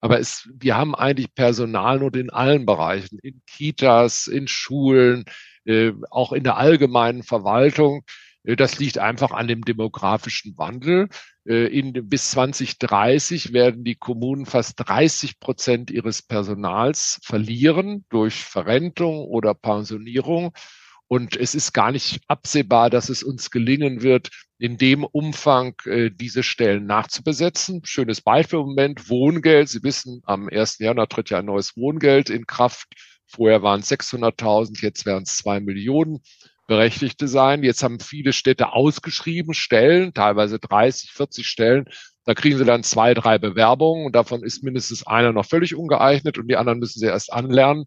[0.01, 5.25] Aber es, wir haben eigentlich Personalnot in allen Bereichen, in Kitas, in Schulen,
[5.65, 8.03] äh, auch in der allgemeinen Verwaltung.
[8.43, 11.09] Äh, das liegt einfach an dem demografischen Wandel.
[11.45, 19.25] Äh, in, bis 2030 werden die Kommunen fast 30 Prozent ihres Personals verlieren durch Verrentung
[19.25, 20.53] oder Pensionierung.
[21.09, 26.11] Und es ist gar nicht absehbar, dass es uns gelingen wird, in dem Umfang äh,
[26.11, 27.81] diese Stellen nachzubesetzen.
[27.83, 29.69] Schönes Beispiel im Moment, Wohngeld.
[29.69, 30.77] Sie wissen, am 1.
[30.77, 32.89] Januar tritt ja ein neues Wohngeld in Kraft.
[33.25, 36.19] Vorher waren es 600.000, jetzt werden es zwei Millionen
[36.67, 37.63] Berechtigte sein.
[37.63, 41.85] Jetzt haben viele Städte ausgeschrieben, Stellen, teilweise 30, 40 Stellen.
[42.25, 46.37] Da kriegen sie dann zwei, drei Bewerbungen und davon ist mindestens einer noch völlig ungeeignet
[46.37, 47.85] und die anderen müssen sie erst anlernen.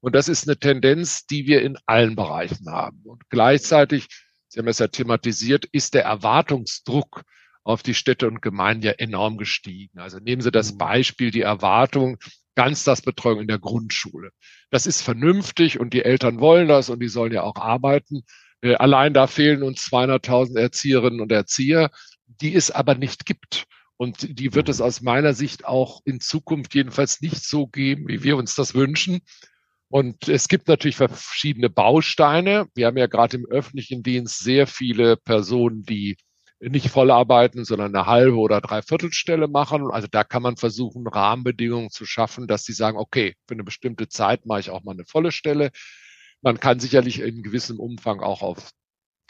[0.00, 3.00] Und das ist eine Tendenz, die wir in allen Bereichen haben.
[3.04, 4.08] Und gleichzeitig,
[4.48, 7.22] Sie haben es ja thematisiert, ist der Erwartungsdruck
[7.64, 9.98] auf die Städte und Gemeinden ja enorm gestiegen.
[9.98, 10.78] Also nehmen Sie das mhm.
[10.78, 12.16] Beispiel, die Erwartung,
[12.54, 14.30] Ganztagsbetreuung in der Grundschule.
[14.70, 18.22] Das ist vernünftig und die Eltern wollen das und die sollen ja auch arbeiten.
[18.62, 21.90] Äh, allein da fehlen uns 200.000 Erzieherinnen und Erzieher,
[22.26, 23.66] die es aber nicht gibt.
[23.96, 24.84] Und die wird es mhm.
[24.84, 29.20] aus meiner Sicht auch in Zukunft jedenfalls nicht so geben, wie wir uns das wünschen.
[29.90, 32.66] Und es gibt natürlich verschiedene Bausteine.
[32.74, 36.16] Wir haben ja gerade im öffentlichen Dienst sehr viele Personen, die
[36.60, 39.90] nicht voll arbeiten, sondern eine halbe oder Dreiviertelstelle machen.
[39.90, 44.08] Also da kann man versuchen, Rahmenbedingungen zu schaffen, dass sie sagen, okay, für eine bestimmte
[44.08, 45.70] Zeit mache ich auch mal eine volle Stelle.
[46.42, 48.70] Man kann sicherlich in gewissem Umfang auch auf,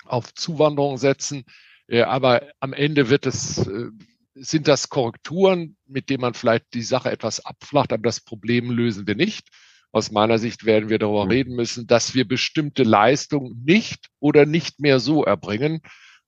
[0.04, 1.44] auf Zuwanderung setzen.
[1.90, 3.90] Aber am Ende wird es, äh,
[4.34, 9.06] sind das Korrekturen, mit denen man vielleicht die Sache etwas abflacht, aber das Problem lösen
[9.06, 9.48] wir nicht.
[9.92, 14.80] Aus meiner Sicht werden wir darüber reden müssen, dass wir bestimmte Leistungen nicht oder nicht
[14.80, 15.80] mehr so erbringen.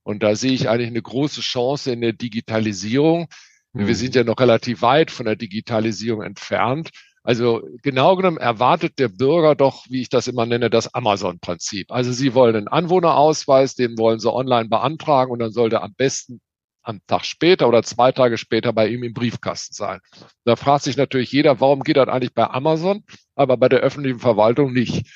[0.03, 3.29] Und da sehe ich eigentlich eine große Chance in der Digitalisierung.
[3.73, 3.95] Wir mhm.
[3.95, 6.91] sind ja noch relativ weit von der Digitalisierung entfernt.
[7.23, 11.93] Also genau genommen erwartet der Bürger doch, wie ich das immer nenne, das Amazon-Prinzip.
[11.93, 16.41] Also Sie wollen einen Anwohnerausweis, den wollen Sie online beantragen und dann sollte am besten
[16.91, 20.01] am Tag später oder zwei Tage später bei ihm im Briefkasten sein.
[20.45, 24.19] Da fragt sich natürlich jeder, warum geht das eigentlich bei Amazon, aber bei der öffentlichen
[24.19, 25.07] Verwaltung nicht.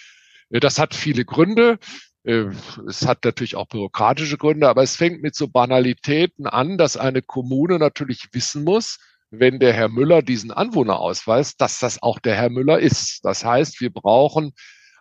[0.51, 1.79] Äh, das hat viele Gründe.
[2.25, 2.47] Äh,
[2.89, 7.23] es hat natürlich auch bürokratische Gründe, aber es fängt mit so Banalitäten an, dass eine
[7.23, 8.99] Kommune natürlich wissen muss,
[9.31, 13.25] wenn der Herr Müller diesen Anwohner ausweist, dass das auch der Herr Müller ist.
[13.25, 14.53] Das heißt, wir brauchen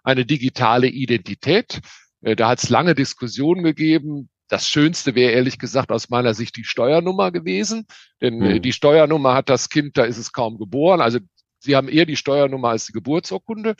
[0.03, 1.81] eine digitale Identität.
[2.21, 4.29] Äh, da hat es lange Diskussionen gegeben.
[4.53, 7.87] Das Schönste wäre ehrlich gesagt aus meiner Sicht die Steuernummer gewesen,
[8.21, 8.61] denn mhm.
[8.61, 11.01] die Steuernummer hat das Kind, da ist es kaum geboren.
[11.01, 11.17] Also
[11.57, 13.73] sie haben eher die Steuernummer als die Geburtsurkunde.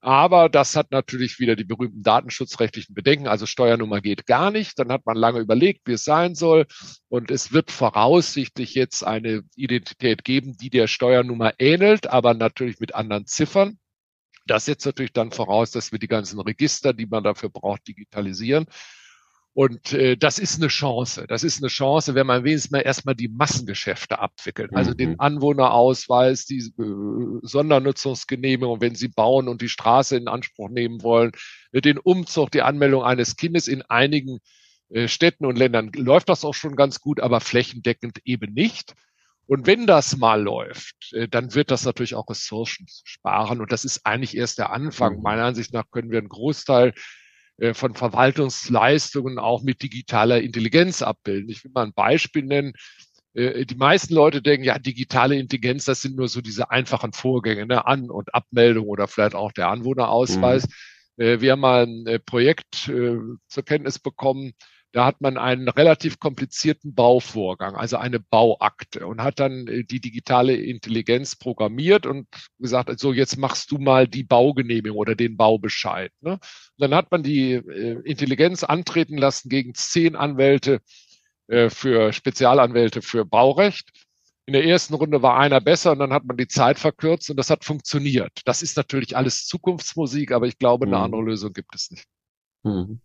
[0.00, 3.26] Aber das hat natürlich wieder die berühmten datenschutzrechtlichen Bedenken.
[3.26, 4.78] Also Steuernummer geht gar nicht.
[4.78, 6.66] Dann hat man lange überlegt, wie es sein soll.
[7.08, 12.94] Und es wird voraussichtlich jetzt eine Identität geben, die der Steuernummer ähnelt, aber natürlich mit
[12.94, 13.76] anderen Ziffern.
[14.46, 18.66] Das setzt natürlich dann voraus, dass wir die ganzen Register, die man dafür braucht, digitalisieren.
[19.54, 21.26] Und äh, das ist eine Chance.
[21.28, 24.70] Das ist eine Chance, wenn man wenigstens mal erstmal die Massengeschäfte abwickelt.
[24.74, 24.96] Also mhm.
[24.96, 31.32] den Anwohnerausweis, die äh, Sondernutzungsgenehmigung, wenn Sie bauen und die Straße in Anspruch nehmen wollen,
[31.72, 34.38] äh, den Umzug, die Anmeldung eines Kindes in einigen
[34.88, 38.94] äh, Städten und Ländern läuft das auch schon ganz gut, aber flächendeckend eben nicht.
[39.46, 43.60] Und wenn das mal läuft, äh, dann wird das natürlich auch Ressourcen sparen.
[43.60, 45.16] Und das ist eigentlich erst der Anfang.
[45.16, 45.22] Mhm.
[45.22, 46.94] Meiner Ansicht nach können wir einen Großteil
[47.74, 51.48] von Verwaltungsleistungen auch mit digitaler Intelligenz abbilden.
[51.50, 52.72] Ich will mal ein Beispiel nennen.
[53.34, 57.66] Äh, die meisten Leute denken, ja, digitale Intelligenz, das sind nur so diese einfachen Vorgänge,
[57.66, 57.86] ne?
[57.86, 60.66] An- und Abmeldung oder vielleicht auch der Anwohnerausweis.
[61.16, 61.24] Mhm.
[61.24, 62.90] Äh, wir haben mal ein Projekt
[63.46, 64.52] zur Kenntnis bekommen,
[64.92, 70.00] Da hat man einen relativ komplizierten Bauvorgang, also eine Bauakte und hat dann äh, die
[70.00, 72.28] digitale Intelligenz programmiert und
[72.58, 76.12] gesagt, so jetzt machst du mal die Baugenehmigung oder den Baubescheid.
[76.20, 76.38] Ne?
[76.78, 80.80] dann hat man die äh, Intelligenz antreten lassen gegen zehn Anwälte
[81.46, 83.90] äh, für Spezialanwälte für Baurecht.
[84.44, 87.36] In der ersten Runde war einer besser und dann hat man die Zeit verkürzt und
[87.36, 88.40] das hat funktioniert.
[88.44, 91.02] Das ist natürlich alles Zukunftsmusik, aber ich glaube, eine mhm.
[91.02, 92.06] andere Lösung gibt es nicht.
[92.64, 93.00] Mhm.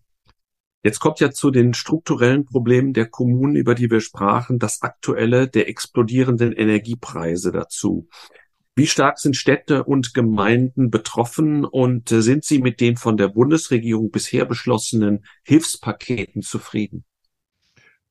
[0.83, 5.47] Jetzt kommt ja zu den strukturellen Problemen der Kommunen, über die wir sprachen, das aktuelle
[5.47, 8.07] der explodierenden Energiepreise dazu.
[8.75, 13.27] Wie stark sind Städte und Gemeinden betroffen und äh, sind sie mit den von der
[13.29, 17.03] Bundesregierung bisher beschlossenen Hilfspaketen zufrieden?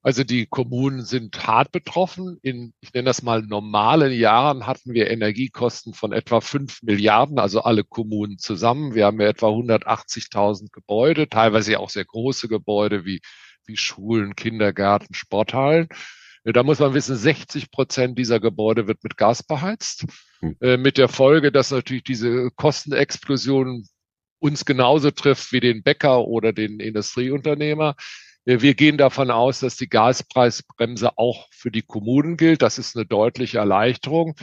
[0.06, 2.38] Also die Kommunen sind hart betroffen.
[2.40, 7.62] In, ich nenne das mal normalen Jahren hatten wir Energiekosten von etwa fünf Milliarden, also
[7.62, 8.94] alle Kommunen zusammen.
[8.94, 13.20] Wir haben ja etwa 180.000 Gebäude, teilweise auch sehr große Gebäude wie,
[13.66, 15.88] wie Schulen, Kindergärten, Sporthallen.
[16.44, 20.04] Da muss man wissen, 60 Prozent dieser Gebäude wird mit Gas beheizt.
[20.38, 20.56] Hm.
[20.60, 23.84] Äh, mit der Folge, dass natürlich diese Kostenexplosion
[24.38, 27.96] uns genauso trifft wie den Bäcker oder den Industrieunternehmer.
[28.46, 32.62] Äh, wir gehen davon aus, dass die Gaspreisbremse auch für die Kommunen gilt.
[32.62, 34.34] Das ist eine deutliche Erleichterung.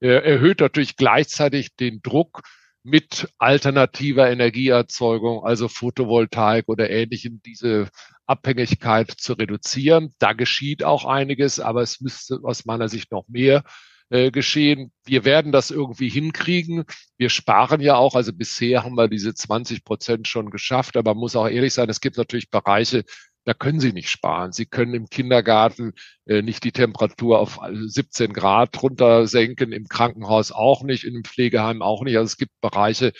[0.00, 2.42] Erhöht natürlich gleichzeitig den Druck
[2.82, 7.88] mit alternativer Energieerzeugung, also Photovoltaik oder ähnlichem, diese
[8.26, 10.12] Abhängigkeit zu reduzieren.
[10.18, 13.62] Da geschieht auch einiges, aber es müsste aus meiner Sicht noch mehr
[14.10, 14.92] äh, geschehen.
[15.04, 16.84] Wir werden das irgendwie hinkriegen.
[17.16, 21.20] Wir sparen ja auch, also bisher haben wir diese 20 Prozent schon geschafft, aber man
[21.20, 23.04] muss auch ehrlich sein, es gibt natürlich Bereiche,
[23.44, 24.52] da können Sie nicht sparen.
[24.52, 25.92] Sie können im Kindergarten
[26.26, 31.24] äh, nicht die Temperatur auf 17 Grad runter senken, im Krankenhaus auch nicht, in einem
[31.24, 32.16] Pflegeheim auch nicht.
[32.16, 33.12] Also es gibt Bereiche,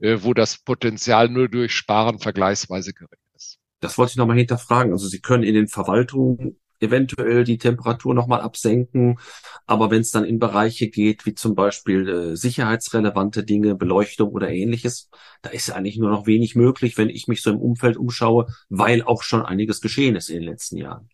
[0.00, 3.58] äh, wo das Potenzial nur durch Sparen vergleichsweise gering ist.
[3.80, 4.92] Das wollte ich nochmal hinterfragen.
[4.92, 9.18] Also Sie können in den Verwaltungen eventuell die Temperatur nochmal absenken.
[9.66, 14.50] Aber wenn es dann in Bereiche geht, wie zum Beispiel äh, sicherheitsrelevante Dinge, Beleuchtung oder
[14.50, 15.10] ähnliches,
[15.42, 19.02] da ist eigentlich nur noch wenig möglich, wenn ich mich so im Umfeld umschaue, weil
[19.02, 21.08] auch schon einiges geschehen ist in den letzten Jahren.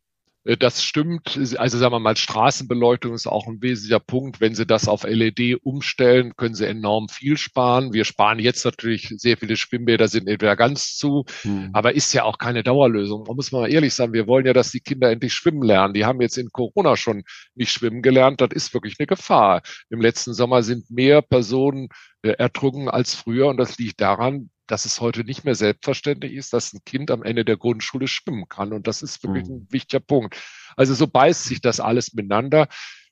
[0.47, 1.39] Äh, das stimmt.
[1.59, 4.41] Also sagen wir mal, Straßenbeleuchtung ist auch ein wesentlicher Punkt.
[4.41, 7.93] Wenn Sie das auf LED umstellen, können Sie enorm viel sparen.
[7.93, 11.71] Wir sparen jetzt natürlich sehr viele Schwimmbäder sind entweder ganz zu, hm.
[11.73, 13.25] aber ist ja auch keine Dauerlösung.
[13.27, 15.95] Man muss mal ehrlich sein, wir wollen ja, dass die Kinder endlich schwimmen lernen.
[15.95, 18.41] Die haben jetzt in Corona schon nicht schwimmen gelernt.
[18.41, 19.63] Das ist wirklich eine Gefahr.
[19.91, 21.89] Im letzten Sommer sind mehr Personen
[22.23, 26.53] äh, ertrunken als früher und das liegt daran, dass es heute nicht mehr selbstverständlich ist,
[26.53, 28.73] dass ein Kind am Ende der Grundschule schwimmen kann.
[28.73, 29.57] Und das ist wirklich mhm.
[29.57, 30.37] ein wichtiger Punkt.
[30.77, 32.69] Also so beißt sich das alles miteinander.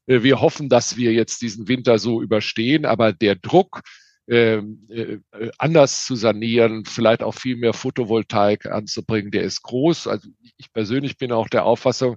[0.07, 3.83] Äh, wir hoffen, dass wir jetzt diesen Winter so überstehen, aber der Druck,
[4.27, 5.19] ähm, äh,
[5.59, 10.07] anders zu sanieren, vielleicht auch viel mehr Photovoltaik anzubringen, der ist groß.
[10.07, 12.17] Also ich persönlich bin auch der Auffassung,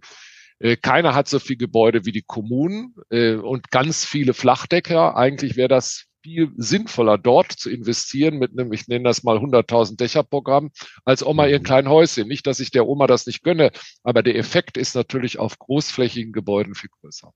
[0.60, 5.16] äh, keiner hat so viel Gebäude wie die Kommunen äh, und ganz viele Flachdecker.
[5.16, 9.96] Eigentlich wäre das viel sinnvoller, dort zu investieren mit einem, ich nenne das mal 100.000
[9.96, 10.72] Dächerprogramm,
[11.06, 11.64] als Oma ihr mhm.
[11.64, 12.28] kleinen Häuschen.
[12.28, 13.72] Nicht, dass ich der Oma das nicht gönne,
[14.04, 17.32] aber der Effekt ist natürlich auf großflächigen Gebäuden viel größer.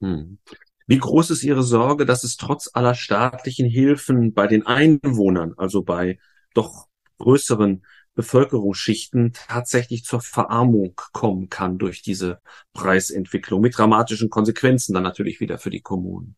[0.00, 0.38] Hm.
[0.86, 5.82] Wie groß ist Ihre Sorge, dass es trotz aller staatlichen Hilfen bei den Einwohnern, also
[5.82, 6.18] bei
[6.54, 6.86] doch
[7.18, 12.40] größeren Bevölkerungsschichten tatsächlich zur Verarmung kommen kann durch diese
[12.72, 16.36] Preisentwicklung mit dramatischen Konsequenzen dann natürlich wieder für die Kommunen?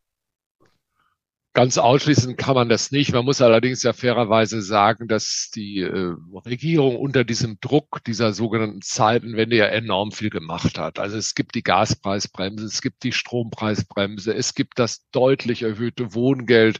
[1.53, 3.13] Ganz ausschließen kann man das nicht.
[3.13, 6.15] Man muss allerdings ja fairerweise sagen, dass die äh,
[6.47, 11.01] Regierung unter diesem Druck dieser sogenannten Zeitenwende ja enorm viel gemacht hat.
[11.01, 16.79] Also es gibt die Gaspreisbremse, es gibt die Strompreisbremse, es gibt das deutlich erhöhte Wohngeld.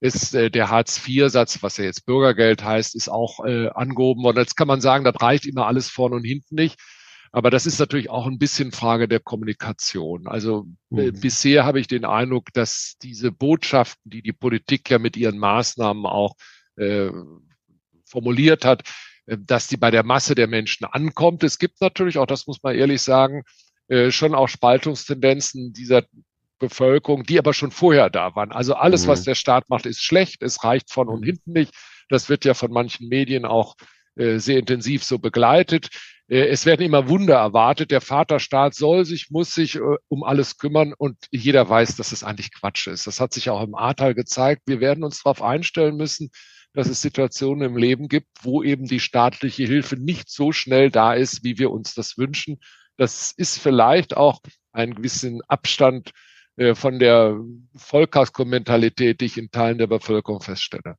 [0.00, 4.38] Ist äh, der Hartz-IV-Satz, was ja jetzt Bürgergeld heißt, ist auch äh, angehoben worden.
[4.38, 6.78] Jetzt kann man sagen, das reicht immer alles vorne und hinten nicht.
[7.32, 10.26] Aber das ist natürlich auch ein bisschen Frage der Kommunikation.
[10.26, 11.20] Also äh, mhm.
[11.20, 16.06] bisher habe ich den Eindruck, dass diese Botschaften, die die Politik ja mit ihren Maßnahmen
[16.06, 16.34] auch
[16.76, 17.10] äh,
[18.04, 18.82] formuliert hat,
[19.26, 21.44] äh, dass die bei der Masse der Menschen ankommt.
[21.44, 23.44] Es gibt natürlich auch, das muss man ehrlich sagen,
[23.86, 26.04] äh, schon auch Spaltungstendenzen dieser
[26.58, 28.52] Bevölkerung, die aber schon vorher da waren.
[28.52, 29.08] Also alles, mhm.
[29.08, 30.42] was der Staat macht, ist schlecht.
[30.42, 31.26] Es reicht von und mhm.
[31.26, 31.74] hinten nicht.
[32.08, 33.76] Das wird ja von manchen Medien auch
[34.16, 35.88] äh, sehr intensiv so begleitet.
[36.30, 37.90] Äh, es werden immer Wunder erwartet.
[37.90, 42.24] Der Vaterstaat soll sich, muss sich äh, um alles kümmern und jeder weiß, dass es
[42.24, 43.06] eigentlich Quatsch ist.
[43.06, 44.62] Das hat sich auch im Ahrtal gezeigt.
[44.66, 46.30] Wir werden uns darauf einstellen müssen,
[46.72, 51.14] dass es Situationen im Leben gibt, wo eben die staatliche Hilfe nicht so schnell da
[51.14, 52.60] ist, wie wir uns das wünschen.
[52.96, 54.40] Das ist vielleicht auch
[54.72, 56.12] ein gewissen Abstand
[56.56, 57.40] äh, von der
[57.74, 60.96] Vollkasko-Mentalität, die ich in Teilen der Bevölkerung feststelle.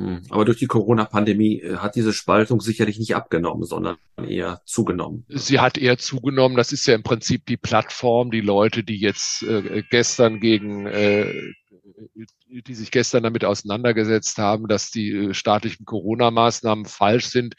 [0.00, 0.22] Hm.
[0.30, 5.26] Aber durch die Corona-Pandemie äh, hat diese Spaltung sicherlich nicht abgenommen, sondern eher zugenommen.
[5.28, 6.56] Sie hat eher zugenommen.
[6.56, 11.30] Das ist ja im Prinzip die Plattform, die Leute, die jetzt äh, gestern gegen, äh,
[12.48, 17.54] die sich gestern damit auseinandergesetzt haben, dass die äh, staatlichen Corona-Maßnahmen falsch sind.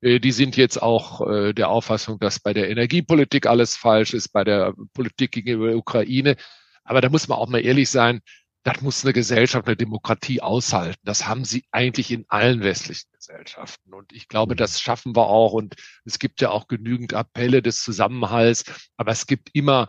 [0.00, 4.42] Äh, die sind jetzt auch der Auffassung, dass bei der Energiepolitik alles falsch ist, bei
[4.42, 6.36] der Politik gegenüber der Ukraine.
[6.82, 8.22] Aber da muss man auch mal ehrlich sein,
[8.66, 10.98] das muss eine Gesellschaft, eine Demokratie aushalten.
[11.04, 13.94] Das haben sie eigentlich in allen westlichen Gesellschaften.
[13.94, 14.56] Und ich glaube, mhm.
[14.56, 15.52] das schaffen wir auch.
[15.52, 18.64] Und es gibt ja auch genügend Appelle des Zusammenhalts.
[18.96, 19.86] Aber es gibt immer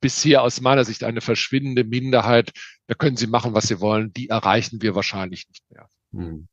[0.00, 2.52] bisher aus meiner Sicht eine verschwindende Minderheit.
[2.86, 4.10] Da können sie machen, was sie wollen.
[4.14, 5.90] Die erreichen wir wahrscheinlich nicht mehr.
[6.12, 6.48] Hm.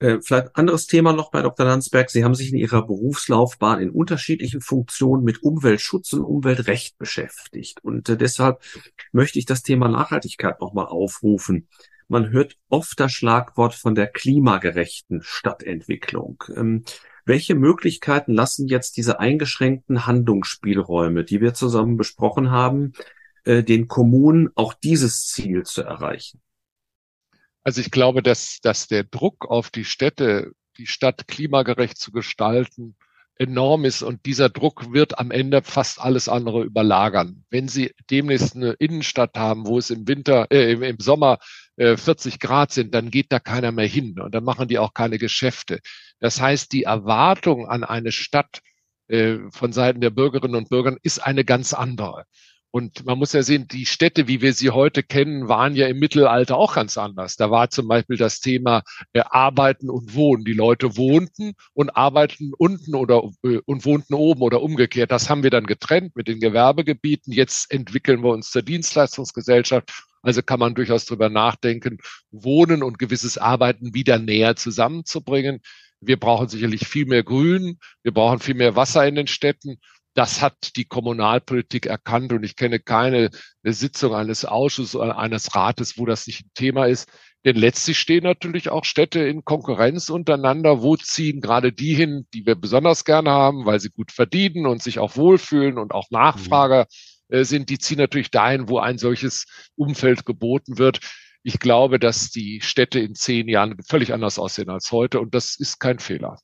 [0.00, 1.66] Äh, vielleicht anderes Thema noch bei Dr.
[1.66, 2.10] Landsberg.
[2.10, 7.82] Sie haben sich in Ihrer Berufslaufbahn in unterschiedlichen Funktionen mit Umweltschutz und Umweltrecht beschäftigt.
[7.82, 8.62] Und äh, deshalb
[9.12, 11.66] möchte ich das Thema Nachhaltigkeit nochmal aufrufen.
[12.06, 16.44] Man hört oft das Schlagwort von der klimagerechten Stadtentwicklung.
[16.54, 16.84] Ähm,
[17.24, 22.92] welche Möglichkeiten lassen jetzt diese eingeschränkten Handlungsspielräume, die wir zusammen besprochen haben,
[23.44, 26.40] äh, den Kommunen auch dieses Ziel zu erreichen?
[27.68, 32.96] Also ich glaube, dass, dass der Druck auf die Städte, die Stadt klimagerecht zu gestalten,
[33.36, 37.44] enorm ist und dieser Druck wird am Ende fast alles andere überlagern.
[37.50, 41.40] Wenn Sie demnächst eine Innenstadt haben, wo es im Winter, äh, im, Sommer
[41.76, 44.94] äh, 40 Grad sind, dann geht da keiner mehr hin und dann machen die auch
[44.94, 45.80] keine Geschäfte.
[46.20, 48.62] Das heißt, die Erwartung an eine Stadt
[49.08, 52.24] äh, von Seiten der Bürgerinnen und Bürger ist eine ganz andere.
[52.70, 55.98] Und man muss ja sehen, die Städte, wie wir sie heute kennen, waren ja im
[55.98, 57.36] Mittelalter auch ganz anders.
[57.36, 58.82] Da war zum Beispiel das Thema
[59.14, 60.44] äh, Arbeiten und Wohnen.
[60.44, 65.10] Die Leute wohnten und arbeiten unten oder äh, und wohnten oben oder umgekehrt.
[65.10, 67.32] Das haben wir dann getrennt mit den Gewerbegebieten.
[67.32, 69.90] Jetzt entwickeln wir uns zur Dienstleistungsgesellschaft.
[70.20, 71.98] Also kann man durchaus drüber nachdenken,
[72.30, 75.60] Wohnen und gewisses Arbeiten wieder näher zusammenzubringen.
[76.00, 77.78] Wir brauchen sicherlich viel mehr Grün.
[78.02, 79.78] Wir brauchen viel mehr Wasser in den Städten.
[80.18, 83.30] Das hat die Kommunalpolitik erkannt und ich kenne keine
[83.62, 87.08] Sitzung eines Ausschusses oder eines Rates, wo das nicht ein Thema ist.
[87.44, 90.82] Denn letztlich stehen natürlich auch Städte in Konkurrenz untereinander.
[90.82, 94.82] Wo ziehen gerade die hin, die wir besonders gerne haben, weil sie gut verdienen und
[94.82, 96.88] sich auch wohlfühlen und auch Nachfrager
[97.28, 97.44] mhm.
[97.44, 97.70] sind?
[97.70, 100.98] Die ziehen natürlich dahin, wo ein solches Umfeld geboten wird.
[101.44, 105.54] Ich glaube, dass die Städte in zehn Jahren völlig anders aussehen als heute und das
[105.54, 106.38] ist kein Fehler.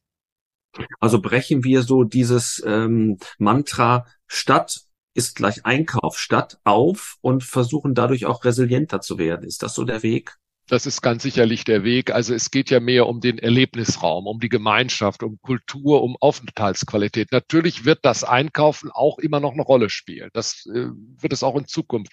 [1.01, 4.81] Also brechen wir so dieses ähm, Mantra Stadt
[5.15, 9.47] ist gleich Einkauf, Stadt auf und versuchen dadurch auch resilienter zu werden.
[9.47, 10.37] Ist das so der Weg?
[10.67, 12.11] Das ist ganz sicherlich der Weg.
[12.11, 17.33] Also es geht ja mehr um den Erlebnisraum, um die Gemeinschaft, um Kultur, um Aufenthaltsqualität.
[17.33, 20.31] Natürlich wird das Einkaufen auch immer noch eine Rolle spielen.
[20.33, 20.89] Das äh,
[21.21, 22.13] wird es auch in Zukunft.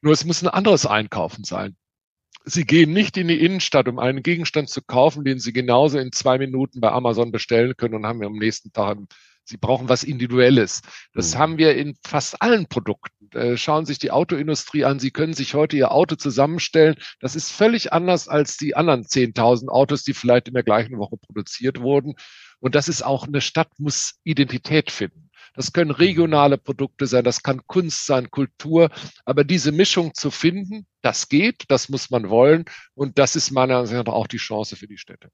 [0.00, 1.76] Nur es muss ein anderes Einkaufen sein.
[2.44, 6.12] Sie gehen nicht in die Innenstadt, um einen Gegenstand zu kaufen, den Sie genauso in
[6.12, 8.98] zwei Minuten bei Amazon bestellen können und haben wir am nächsten Tag.
[9.44, 10.80] Sie brauchen was Individuelles.
[11.12, 11.38] Das mhm.
[11.38, 13.30] haben wir in fast allen Produkten.
[13.36, 15.00] Äh, schauen Sie sich die Autoindustrie an.
[15.00, 16.94] Sie können sich heute Ihr Auto zusammenstellen.
[17.20, 21.16] Das ist völlig anders als die anderen 10.000 Autos, die vielleicht in der gleichen Woche
[21.16, 22.14] produziert wurden.
[22.60, 25.29] Und das ist auch, eine Stadt muss Identität finden.
[25.54, 28.90] Das können regionale Produkte sein, das kann Kunst sein, Kultur.
[29.24, 32.64] Aber diese Mischung zu finden, das geht, das muss man wollen.
[32.94, 35.30] Und das ist meiner Ansicht nach auch die Chance für die Städte.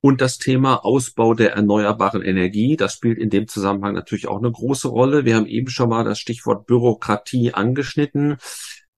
[0.00, 4.52] Und das Thema Ausbau der erneuerbaren Energie, das spielt in dem Zusammenhang natürlich auch eine
[4.52, 5.24] große Rolle.
[5.24, 8.36] Wir haben eben schon mal das Stichwort Bürokratie angeschnitten.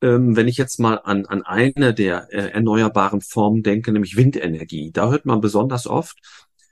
[0.02, 4.90] Ähm, wenn ich jetzt mal an, an eine der äh, erneuerbaren Formen denke, nämlich Windenergie,
[4.92, 6.18] da hört man besonders oft,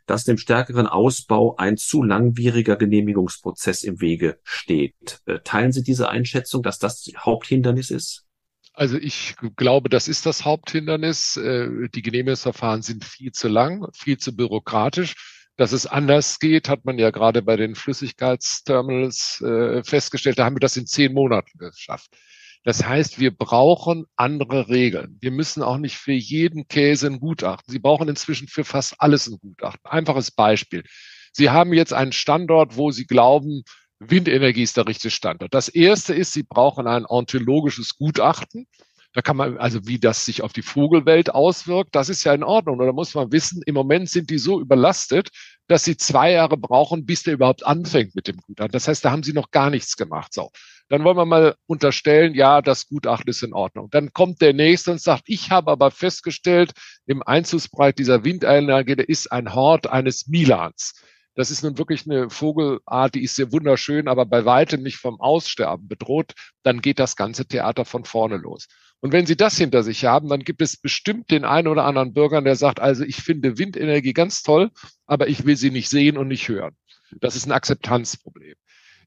[0.09, 5.21] dass dem stärkeren Ausbau ein zu langwieriger Genehmigungsprozess im Wege steht.
[5.27, 8.25] Äh, teilen Sie diese Einschätzung, dass das Haupthindernis ist?
[8.73, 11.37] Also ich glaube, das ist das Haupthindernis.
[11.37, 15.14] Äh, die Genehmigungsverfahren sind viel zu lang, viel zu bürokratisch.
[15.57, 20.38] Dass es anders geht, hat man ja gerade bei den Flüssigkeitsterminals äh, festgestellt.
[20.38, 22.16] Da haben wir das in zehn Monaten geschafft.
[22.64, 25.17] Das heißt, wir brauchen andere Regeln.
[25.21, 27.73] Wir müssen auch nicht für jeden Käse ein Gutachten.
[27.73, 29.85] Sie brauchen inzwischen für fast alles ein Gutachten.
[29.85, 30.85] Einfaches Beispiel.
[31.33, 33.63] Sie haben jetzt einen Standort, wo Sie glauben,
[34.00, 35.54] Windenergie ist der richtige Standort.
[35.54, 38.67] Das erste ist, Sie brauchen ein ontologisches Gutachten.
[39.15, 42.44] Da kann man, also wie das sich auf die Vogelwelt auswirkt, das ist ja in
[42.44, 42.79] Ordnung.
[42.79, 45.31] Da muss man wissen, im Moment sind die so überlastet,
[45.67, 48.73] dass sie zwei Jahre brauchen, bis der überhaupt anfängt mit dem Gutachten.
[48.73, 50.35] Das heißt, da haben sie noch gar nichts gemacht.
[50.35, 50.50] So.
[50.88, 53.88] Dann wollen wir mal unterstellen, ja, das Gutachten ist in Ordnung.
[53.90, 56.73] Dann kommt der Nächste und sagt, ich habe aber festgestellt,
[57.06, 60.94] im Einzugsbereich dieser Windeinlage, der ist ein Hort eines Milans.
[61.35, 65.21] Das ist nun wirklich eine Vogelart, die ist sehr wunderschön, aber bei weitem nicht vom
[65.21, 66.33] Aussterben bedroht.
[66.65, 68.67] Dann geht das ganze Theater von vorne los.
[69.01, 72.13] Und wenn Sie das hinter sich haben, dann gibt es bestimmt den einen oder anderen
[72.13, 74.71] Bürger, der sagt, also ich finde Windenergie ganz toll,
[75.07, 76.77] aber ich will sie nicht sehen und nicht hören.
[77.21, 78.55] Das ist ein Akzeptanzproblem.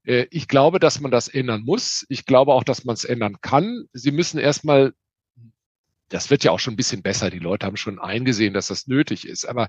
[0.03, 2.05] Äh, ich glaube, dass man das ändern muss.
[2.09, 3.85] Ich glaube auch, dass man es ändern kann.
[3.91, 4.93] Sie müssen erstmal,
[6.09, 7.29] das wird ja auch schon ein bisschen besser.
[7.29, 9.45] Die Leute haben schon eingesehen, dass das nötig ist.
[9.45, 9.67] Aber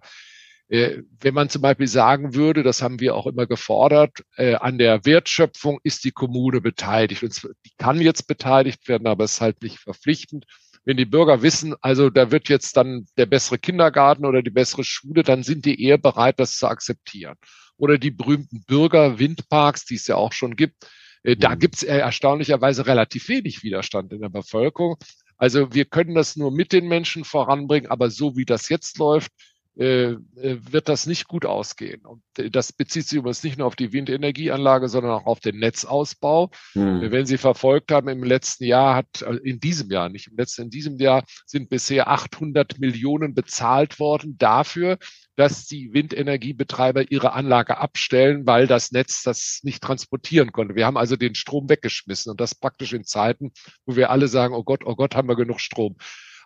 [0.73, 5.05] wenn man zum Beispiel sagen würde, das haben wir auch immer gefordert, äh, an der
[5.05, 7.23] Wertschöpfung ist die Kommune beteiligt.
[7.23, 10.47] Und die kann jetzt beteiligt werden, aber es ist halt nicht verpflichtend.
[10.87, 14.83] Wenn die Bürger wissen, also da wird jetzt dann der bessere Kindergarten oder die bessere
[14.83, 17.37] Schule, dann sind die eher bereit, das zu akzeptieren.
[17.77, 20.87] Oder die berühmten Bürgerwindparks, die es ja auch schon gibt.
[21.23, 21.59] Äh, da mhm.
[21.59, 24.97] gibt es erstaunlicherweise relativ wenig Widerstand in der Bevölkerung.
[25.37, 29.33] Also wir können das nur mit den Menschen voranbringen, aber so wie das jetzt läuft,
[29.33, 32.05] äh, äh, wird das nicht gut ausgehen.
[32.05, 35.59] Und äh, das bezieht sich übrigens nicht nur auf die Windenergieanlage, sondern auch auf den
[35.59, 36.51] Netzausbau.
[36.75, 37.11] Hm.
[37.11, 40.71] Wenn Sie verfolgt haben, im letzten Jahr hat, in diesem Jahr, nicht im letzten, in
[40.71, 44.99] diesem Jahr sind bisher 800 Millionen bezahlt worden dafür,
[45.37, 50.75] dass die Windenergiebetreiber ihre Anlage abstellen, weil das Netz das nicht transportieren konnte.
[50.75, 53.53] Wir haben also den Strom weggeschmissen und das praktisch in Zeiten,
[53.87, 55.97] wo wir alle sagen, oh Gott, oh Gott, haben wir genug Strom.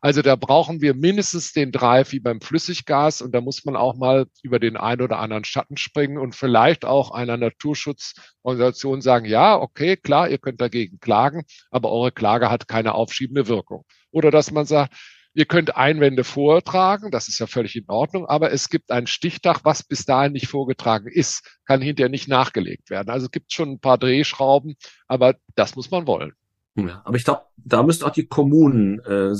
[0.00, 3.96] Also da brauchen wir mindestens den Drive wie beim Flüssiggas und da muss man auch
[3.96, 9.58] mal über den einen oder anderen Schatten springen und vielleicht auch einer Naturschutzorganisation sagen, ja,
[9.58, 13.84] okay, klar, ihr könnt dagegen klagen, aber eure Klage hat keine aufschiebende Wirkung.
[14.10, 14.94] Oder dass man sagt,
[15.38, 19.66] Ihr könnt Einwände vortragen, das ist ja völlig in Ordnung, aber es gibt ein Stichtag,
[19.66, 23.10] was bis dahin nicht vorgetragen ist, kann hinterher nicht nachgelegt werden.
[23.10, 24.76] Also es gibt schon ein paar Drehschrauben,
[25.08, 26.32] aber das muss man wollen.
[26.76, 29.32] Ja, aber ich glaube, da müssen auch die Kommunen äh,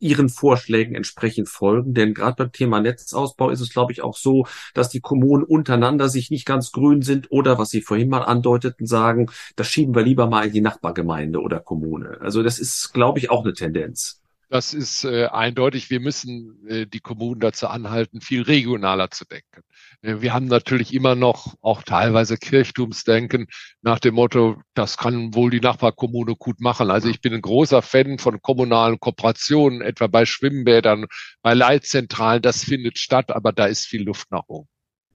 [0.00, 4.46] ihren Vorschlägen entsprechend folgen, denn gerade beim Thema Netzausbau ist es, glaube ich, auch so,
[4.74, 8.86] dass die Kommunen untereinander sich nicht ganz grün sind oder, was Sie vorhin mal andeuteten,
[8.86, 12.18] sagen, das schieben wir lieber mal in die Nachbargemeinde oder Kommune.
[12.20, 14.20] Also das ist, glaube ich, auch eine Tendenz.
[14.48, 15.90] Das ist äh, eindeutig.
[15.90, 19.62] Wir müssen äh, die Kommunen dazu anhalten, viel regionaler zu denken.
[20.02, 23.48] Äh, wir haben natürlich immer noch auch teilweise Kirchtumsdenken
[23.82, 26.90] nach dem Motto, das kann wohl die Nachbarkommune gut machen.
[26.90, 31.06] Also ich bin ein großer Fan von kommunalen Kooperationen, etwa bei Schwimmbädern,
[31.42, 32.40] bei Leitzentralen.
[32.40, 34.68] Das findet statt, aber da ist viel Luft nach oben.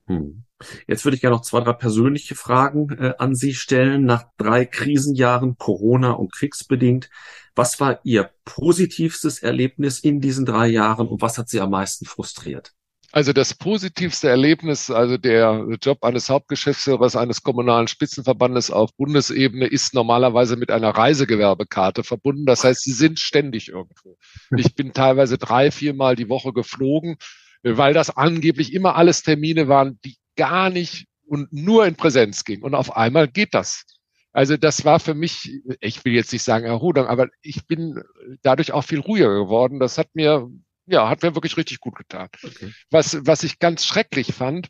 [0.08, 0.44] Hm.
[0.86, 4.04] Jetzt würde ich gerne noch zwei, drei persönliche Fragen äh, an Sie stellen.
[4.04, 7.10] Nach drei Krisenjahren, Corona und kriegsbedingt,
[7.54, 12.06] was war Ihr positivstes Erlebnis in diesen drei Jahren und was hat Sie am meisten
[12.06, 12.72] frustriert?
[13.14, 19.92] Also das positivste Erlebnis, also der Job eines Hauptgeschäftsführers eines kommunalen Spitzenverbandes auf Bundesebene ist
[19.92, 22.46] normalerweise mit einer Reisegewerbekarte verbunden.
[22.46, 24.16] Das heißt, sie sind ständig irgendwo.
[24.56, 27.16] Ich bin teilweise drei, viermal die Woche geflogen,
[27.62, 32.62] weil das angeblich immer alles Termine waren, die gar nicht und nur in Präsenz ging.
[32.62, 33.84] Und auf einmal geht das.
[34.32, 38.02] Also das war für mich, ich will jetzt nicht sagen Erholung, aber ich bin
[38.42, 39.78] dadurch auch viel ruhiger geworden.
[39.78, 40.48] Das hat mir,
[40.86, 42.28] ja, hat mir wirklich richtig gut getan.
[42.42, 42.72] Okay.
[42.90, 44.68] Was, was ich ganz schrecklich fand,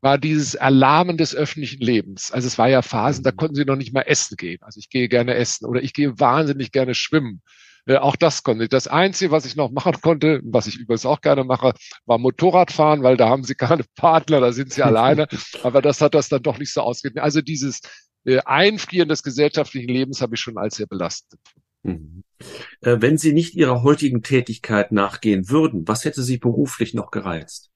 [0.00, 2.30] war dieses Erlahmen des öffentlichen Lebens.
[2.30, 3.36] Also es war ja Phasen, da mhm.
[3.36, 4.62] konnten sie noch nicht mal essen gehen.
[4.62, 7.42] Also ich gehe gerne essen oder ich gehe wahnsinnig gerne schwimmen.
[7.86, 8.70] Äh, auch das konnte ich.
[8.70, 11.72] Das Einzige, was ich noch machen konnte, was ich übrigens auch gerne mache,
[12.06, 15.26] war Motorradfahren, weil da haben sie keine Partner, da sind sie alleine.
[15.62, 17.22] Aber das hat das dann doch nicht so ausgegeben.
[17.22, 17.80] Also dieses
[18.24, 21.40] äh, Einfrieren des gesellschaftlichen Lebens habe ich schon als sehr belastend.
[21.82, 22.24] Mhm.
[22.82, 27.69] Äh, wenn Sie nicht Ihrer heutigen Tätigkeit nachgehen würden, was hätte Sie beruflich noch gereizt?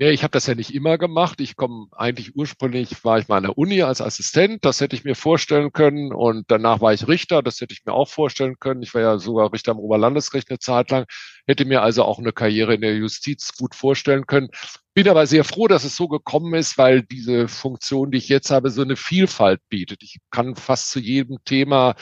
[0.00, 1.40] Nee, ich habe das ja nicht immer gemacht.
[1.40, 5.02] Ich komme eigentlich ursprünglich war ich mal an der Uni als Assistent, das hätte ich
[5.02, 6.12] mir vorstellen können.
[6.12, 8.80] Und danach war ich Richter, das hätte ich mir auch vorstellen können.
[8.84, 11.06] Ich war ja sogar Richter am Oberlandesgericht eine Zeit lang,
[11.48, 14.50] hätte mir also auch eine Karriere in der Justiz gut vorstellen können.
[14.98, 18.50] Bin aber sehr froh, dass es so gekommen ist, weil diese Funktion, die ich jetzt
[18.50, 20.02] habe, so eine Vielfalt bietet.
[20.02, 21.94] Ich kann fast zu jedem Thema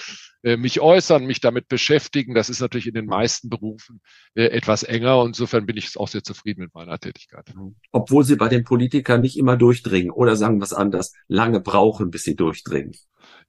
[0.42, 2.34] äh, mich äußern, mich damit beschäftigen.
[2.34, 4.00] Das ist natürlich in den meisten Berufen
[4.34, 5.20] äh, etwas enger.
[5.20, 7.54] Und insofern bin ich auch sehr zufrieden mit meiner Tätigkeit.
[7.54, 7.76] Mhm.
[7.92, 12.10] Obwohl Sie bei den Politikern nicht immer durchdringen oder sagen wir es anders, lange brauchen,
[12.10, 12.96] bis sie durchdringen.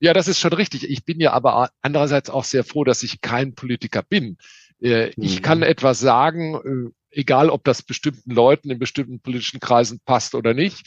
[0.01, 0.89] Ja, das ist schon richtig.
[0.89, 4.39] Ich bin ja aber andererseits auch sehr froh, dass ich kein Politiker bin.
[4.81, 5.41] Äh, ich mhm.
[5.41, 10.85] kann etwas sagen, egal ob das bestimmten Leuten in bestimmten politischen Kreisen passt oder nicht.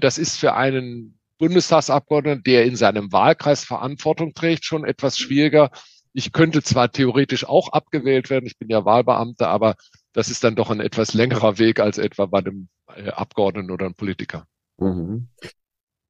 [0.00, 5.70] Das ist für einen Bundestagsabgeordneten, der in seinem Wahlkreis Verantwortung trägt, schon etwas schwieriger.
[6.12, 9.76] Ich könnte zwar theoretisch auch abgewählt werden, ich bin ja Wahlbeamter, aber
[10.12, 13.86] das ist dann doch ein etwas längerer Weg als etwa bei einem äh, Abgeordneten oder
[13.86, 14.46] einem Politiker.
[14.78, 15.28] Mhm.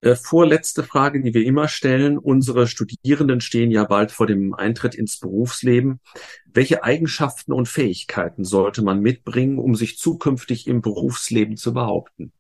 [0.03, 2.17] Äh, vorletzte Frage, die wir immer stellen.
[2.19, 6.01] Unsere Studierenden stehen ja bald vor dem Eintritt ins Berufsleben.
[6.47, 12.33] Welche Eigenschaften und Fähigkeiten sollte man mitbringen, um sich zukünftig im Berufsleben zu behaupten?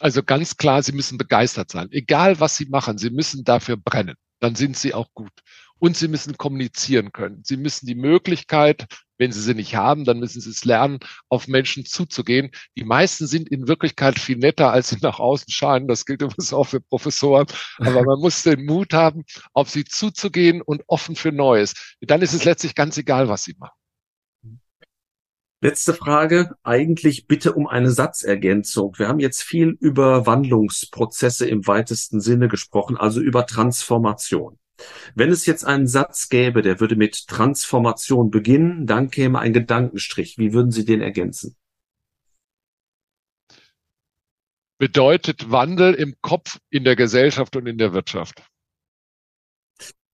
[0.00, 1.88] Also ganz klar, Sie müssen begeistert sein.
[1.92, 4.16] Egal, was Sie machen, Sie müssen dafür brennen.
[4.40, 5.32] Dann sind Sie auch gut.
[5.82, 7.42] und sie müssen kommunizieren können.
[7.42, 8.86] Sie müssen die Möglichkeit,
[9.22, 10.98] wenn sie sie nicht haben, dann müssen sie es lernen,
[11.28, 12.50] auf Menschen zuzugehen.
[12.76, 15.86] Die meisten sind in Wirklichkeit viel netter, als sie nach außen scheinen.
[15.86, 17.46] Das gilt übrigens auch für Professoren.
[17.78, 21.96] Aber man muss den Mut haben, auf sie zuzugehen und offen für Neues.
[22.00, 23.76] Dann ist es letztlich ganz egal, was sie machen.
[25.60, 28.98] Letzte Frage, eigentlich bitte um eine Satzergänzung.
[28.98, 34.58] Wir haben jetzt viel über Wandlungsprozesse im weitesten Sinne gesprochen, also über Transformation.
[35.14, 40.38] Wenn es jetzt einen Satz gäbe, der würde mit Transformation beginnen, dann käme ein Gedankenstrich.
[40.38, 41.56] Wie würden Sie den ergänzen?
[44.78, 48.42] Bedeutet Wandel im Kopf, in der Gesellschaft und in der Wirtschaft.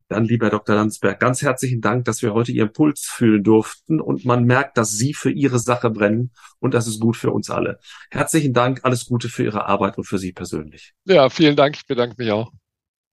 [0.08, 0.74] Dann, lieber Dr.
[0.74, 4.90] Landsberg, ganz herzlichen Dank, dass wir heute Ihren Puls fühlen durften und man merkt, dass
[4.92, 7.78] Sie für Ihre Sache brennen und das ist gut für uns alle.
[8.10, 10.94] Herzlichen Dank, alles Gute für Ihre Arbeit und für Sie persönlich.
[11.04, 12.50] Ja, vielen Dank, ich bedanke mich auch.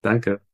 [0.02, 0.45] Danke.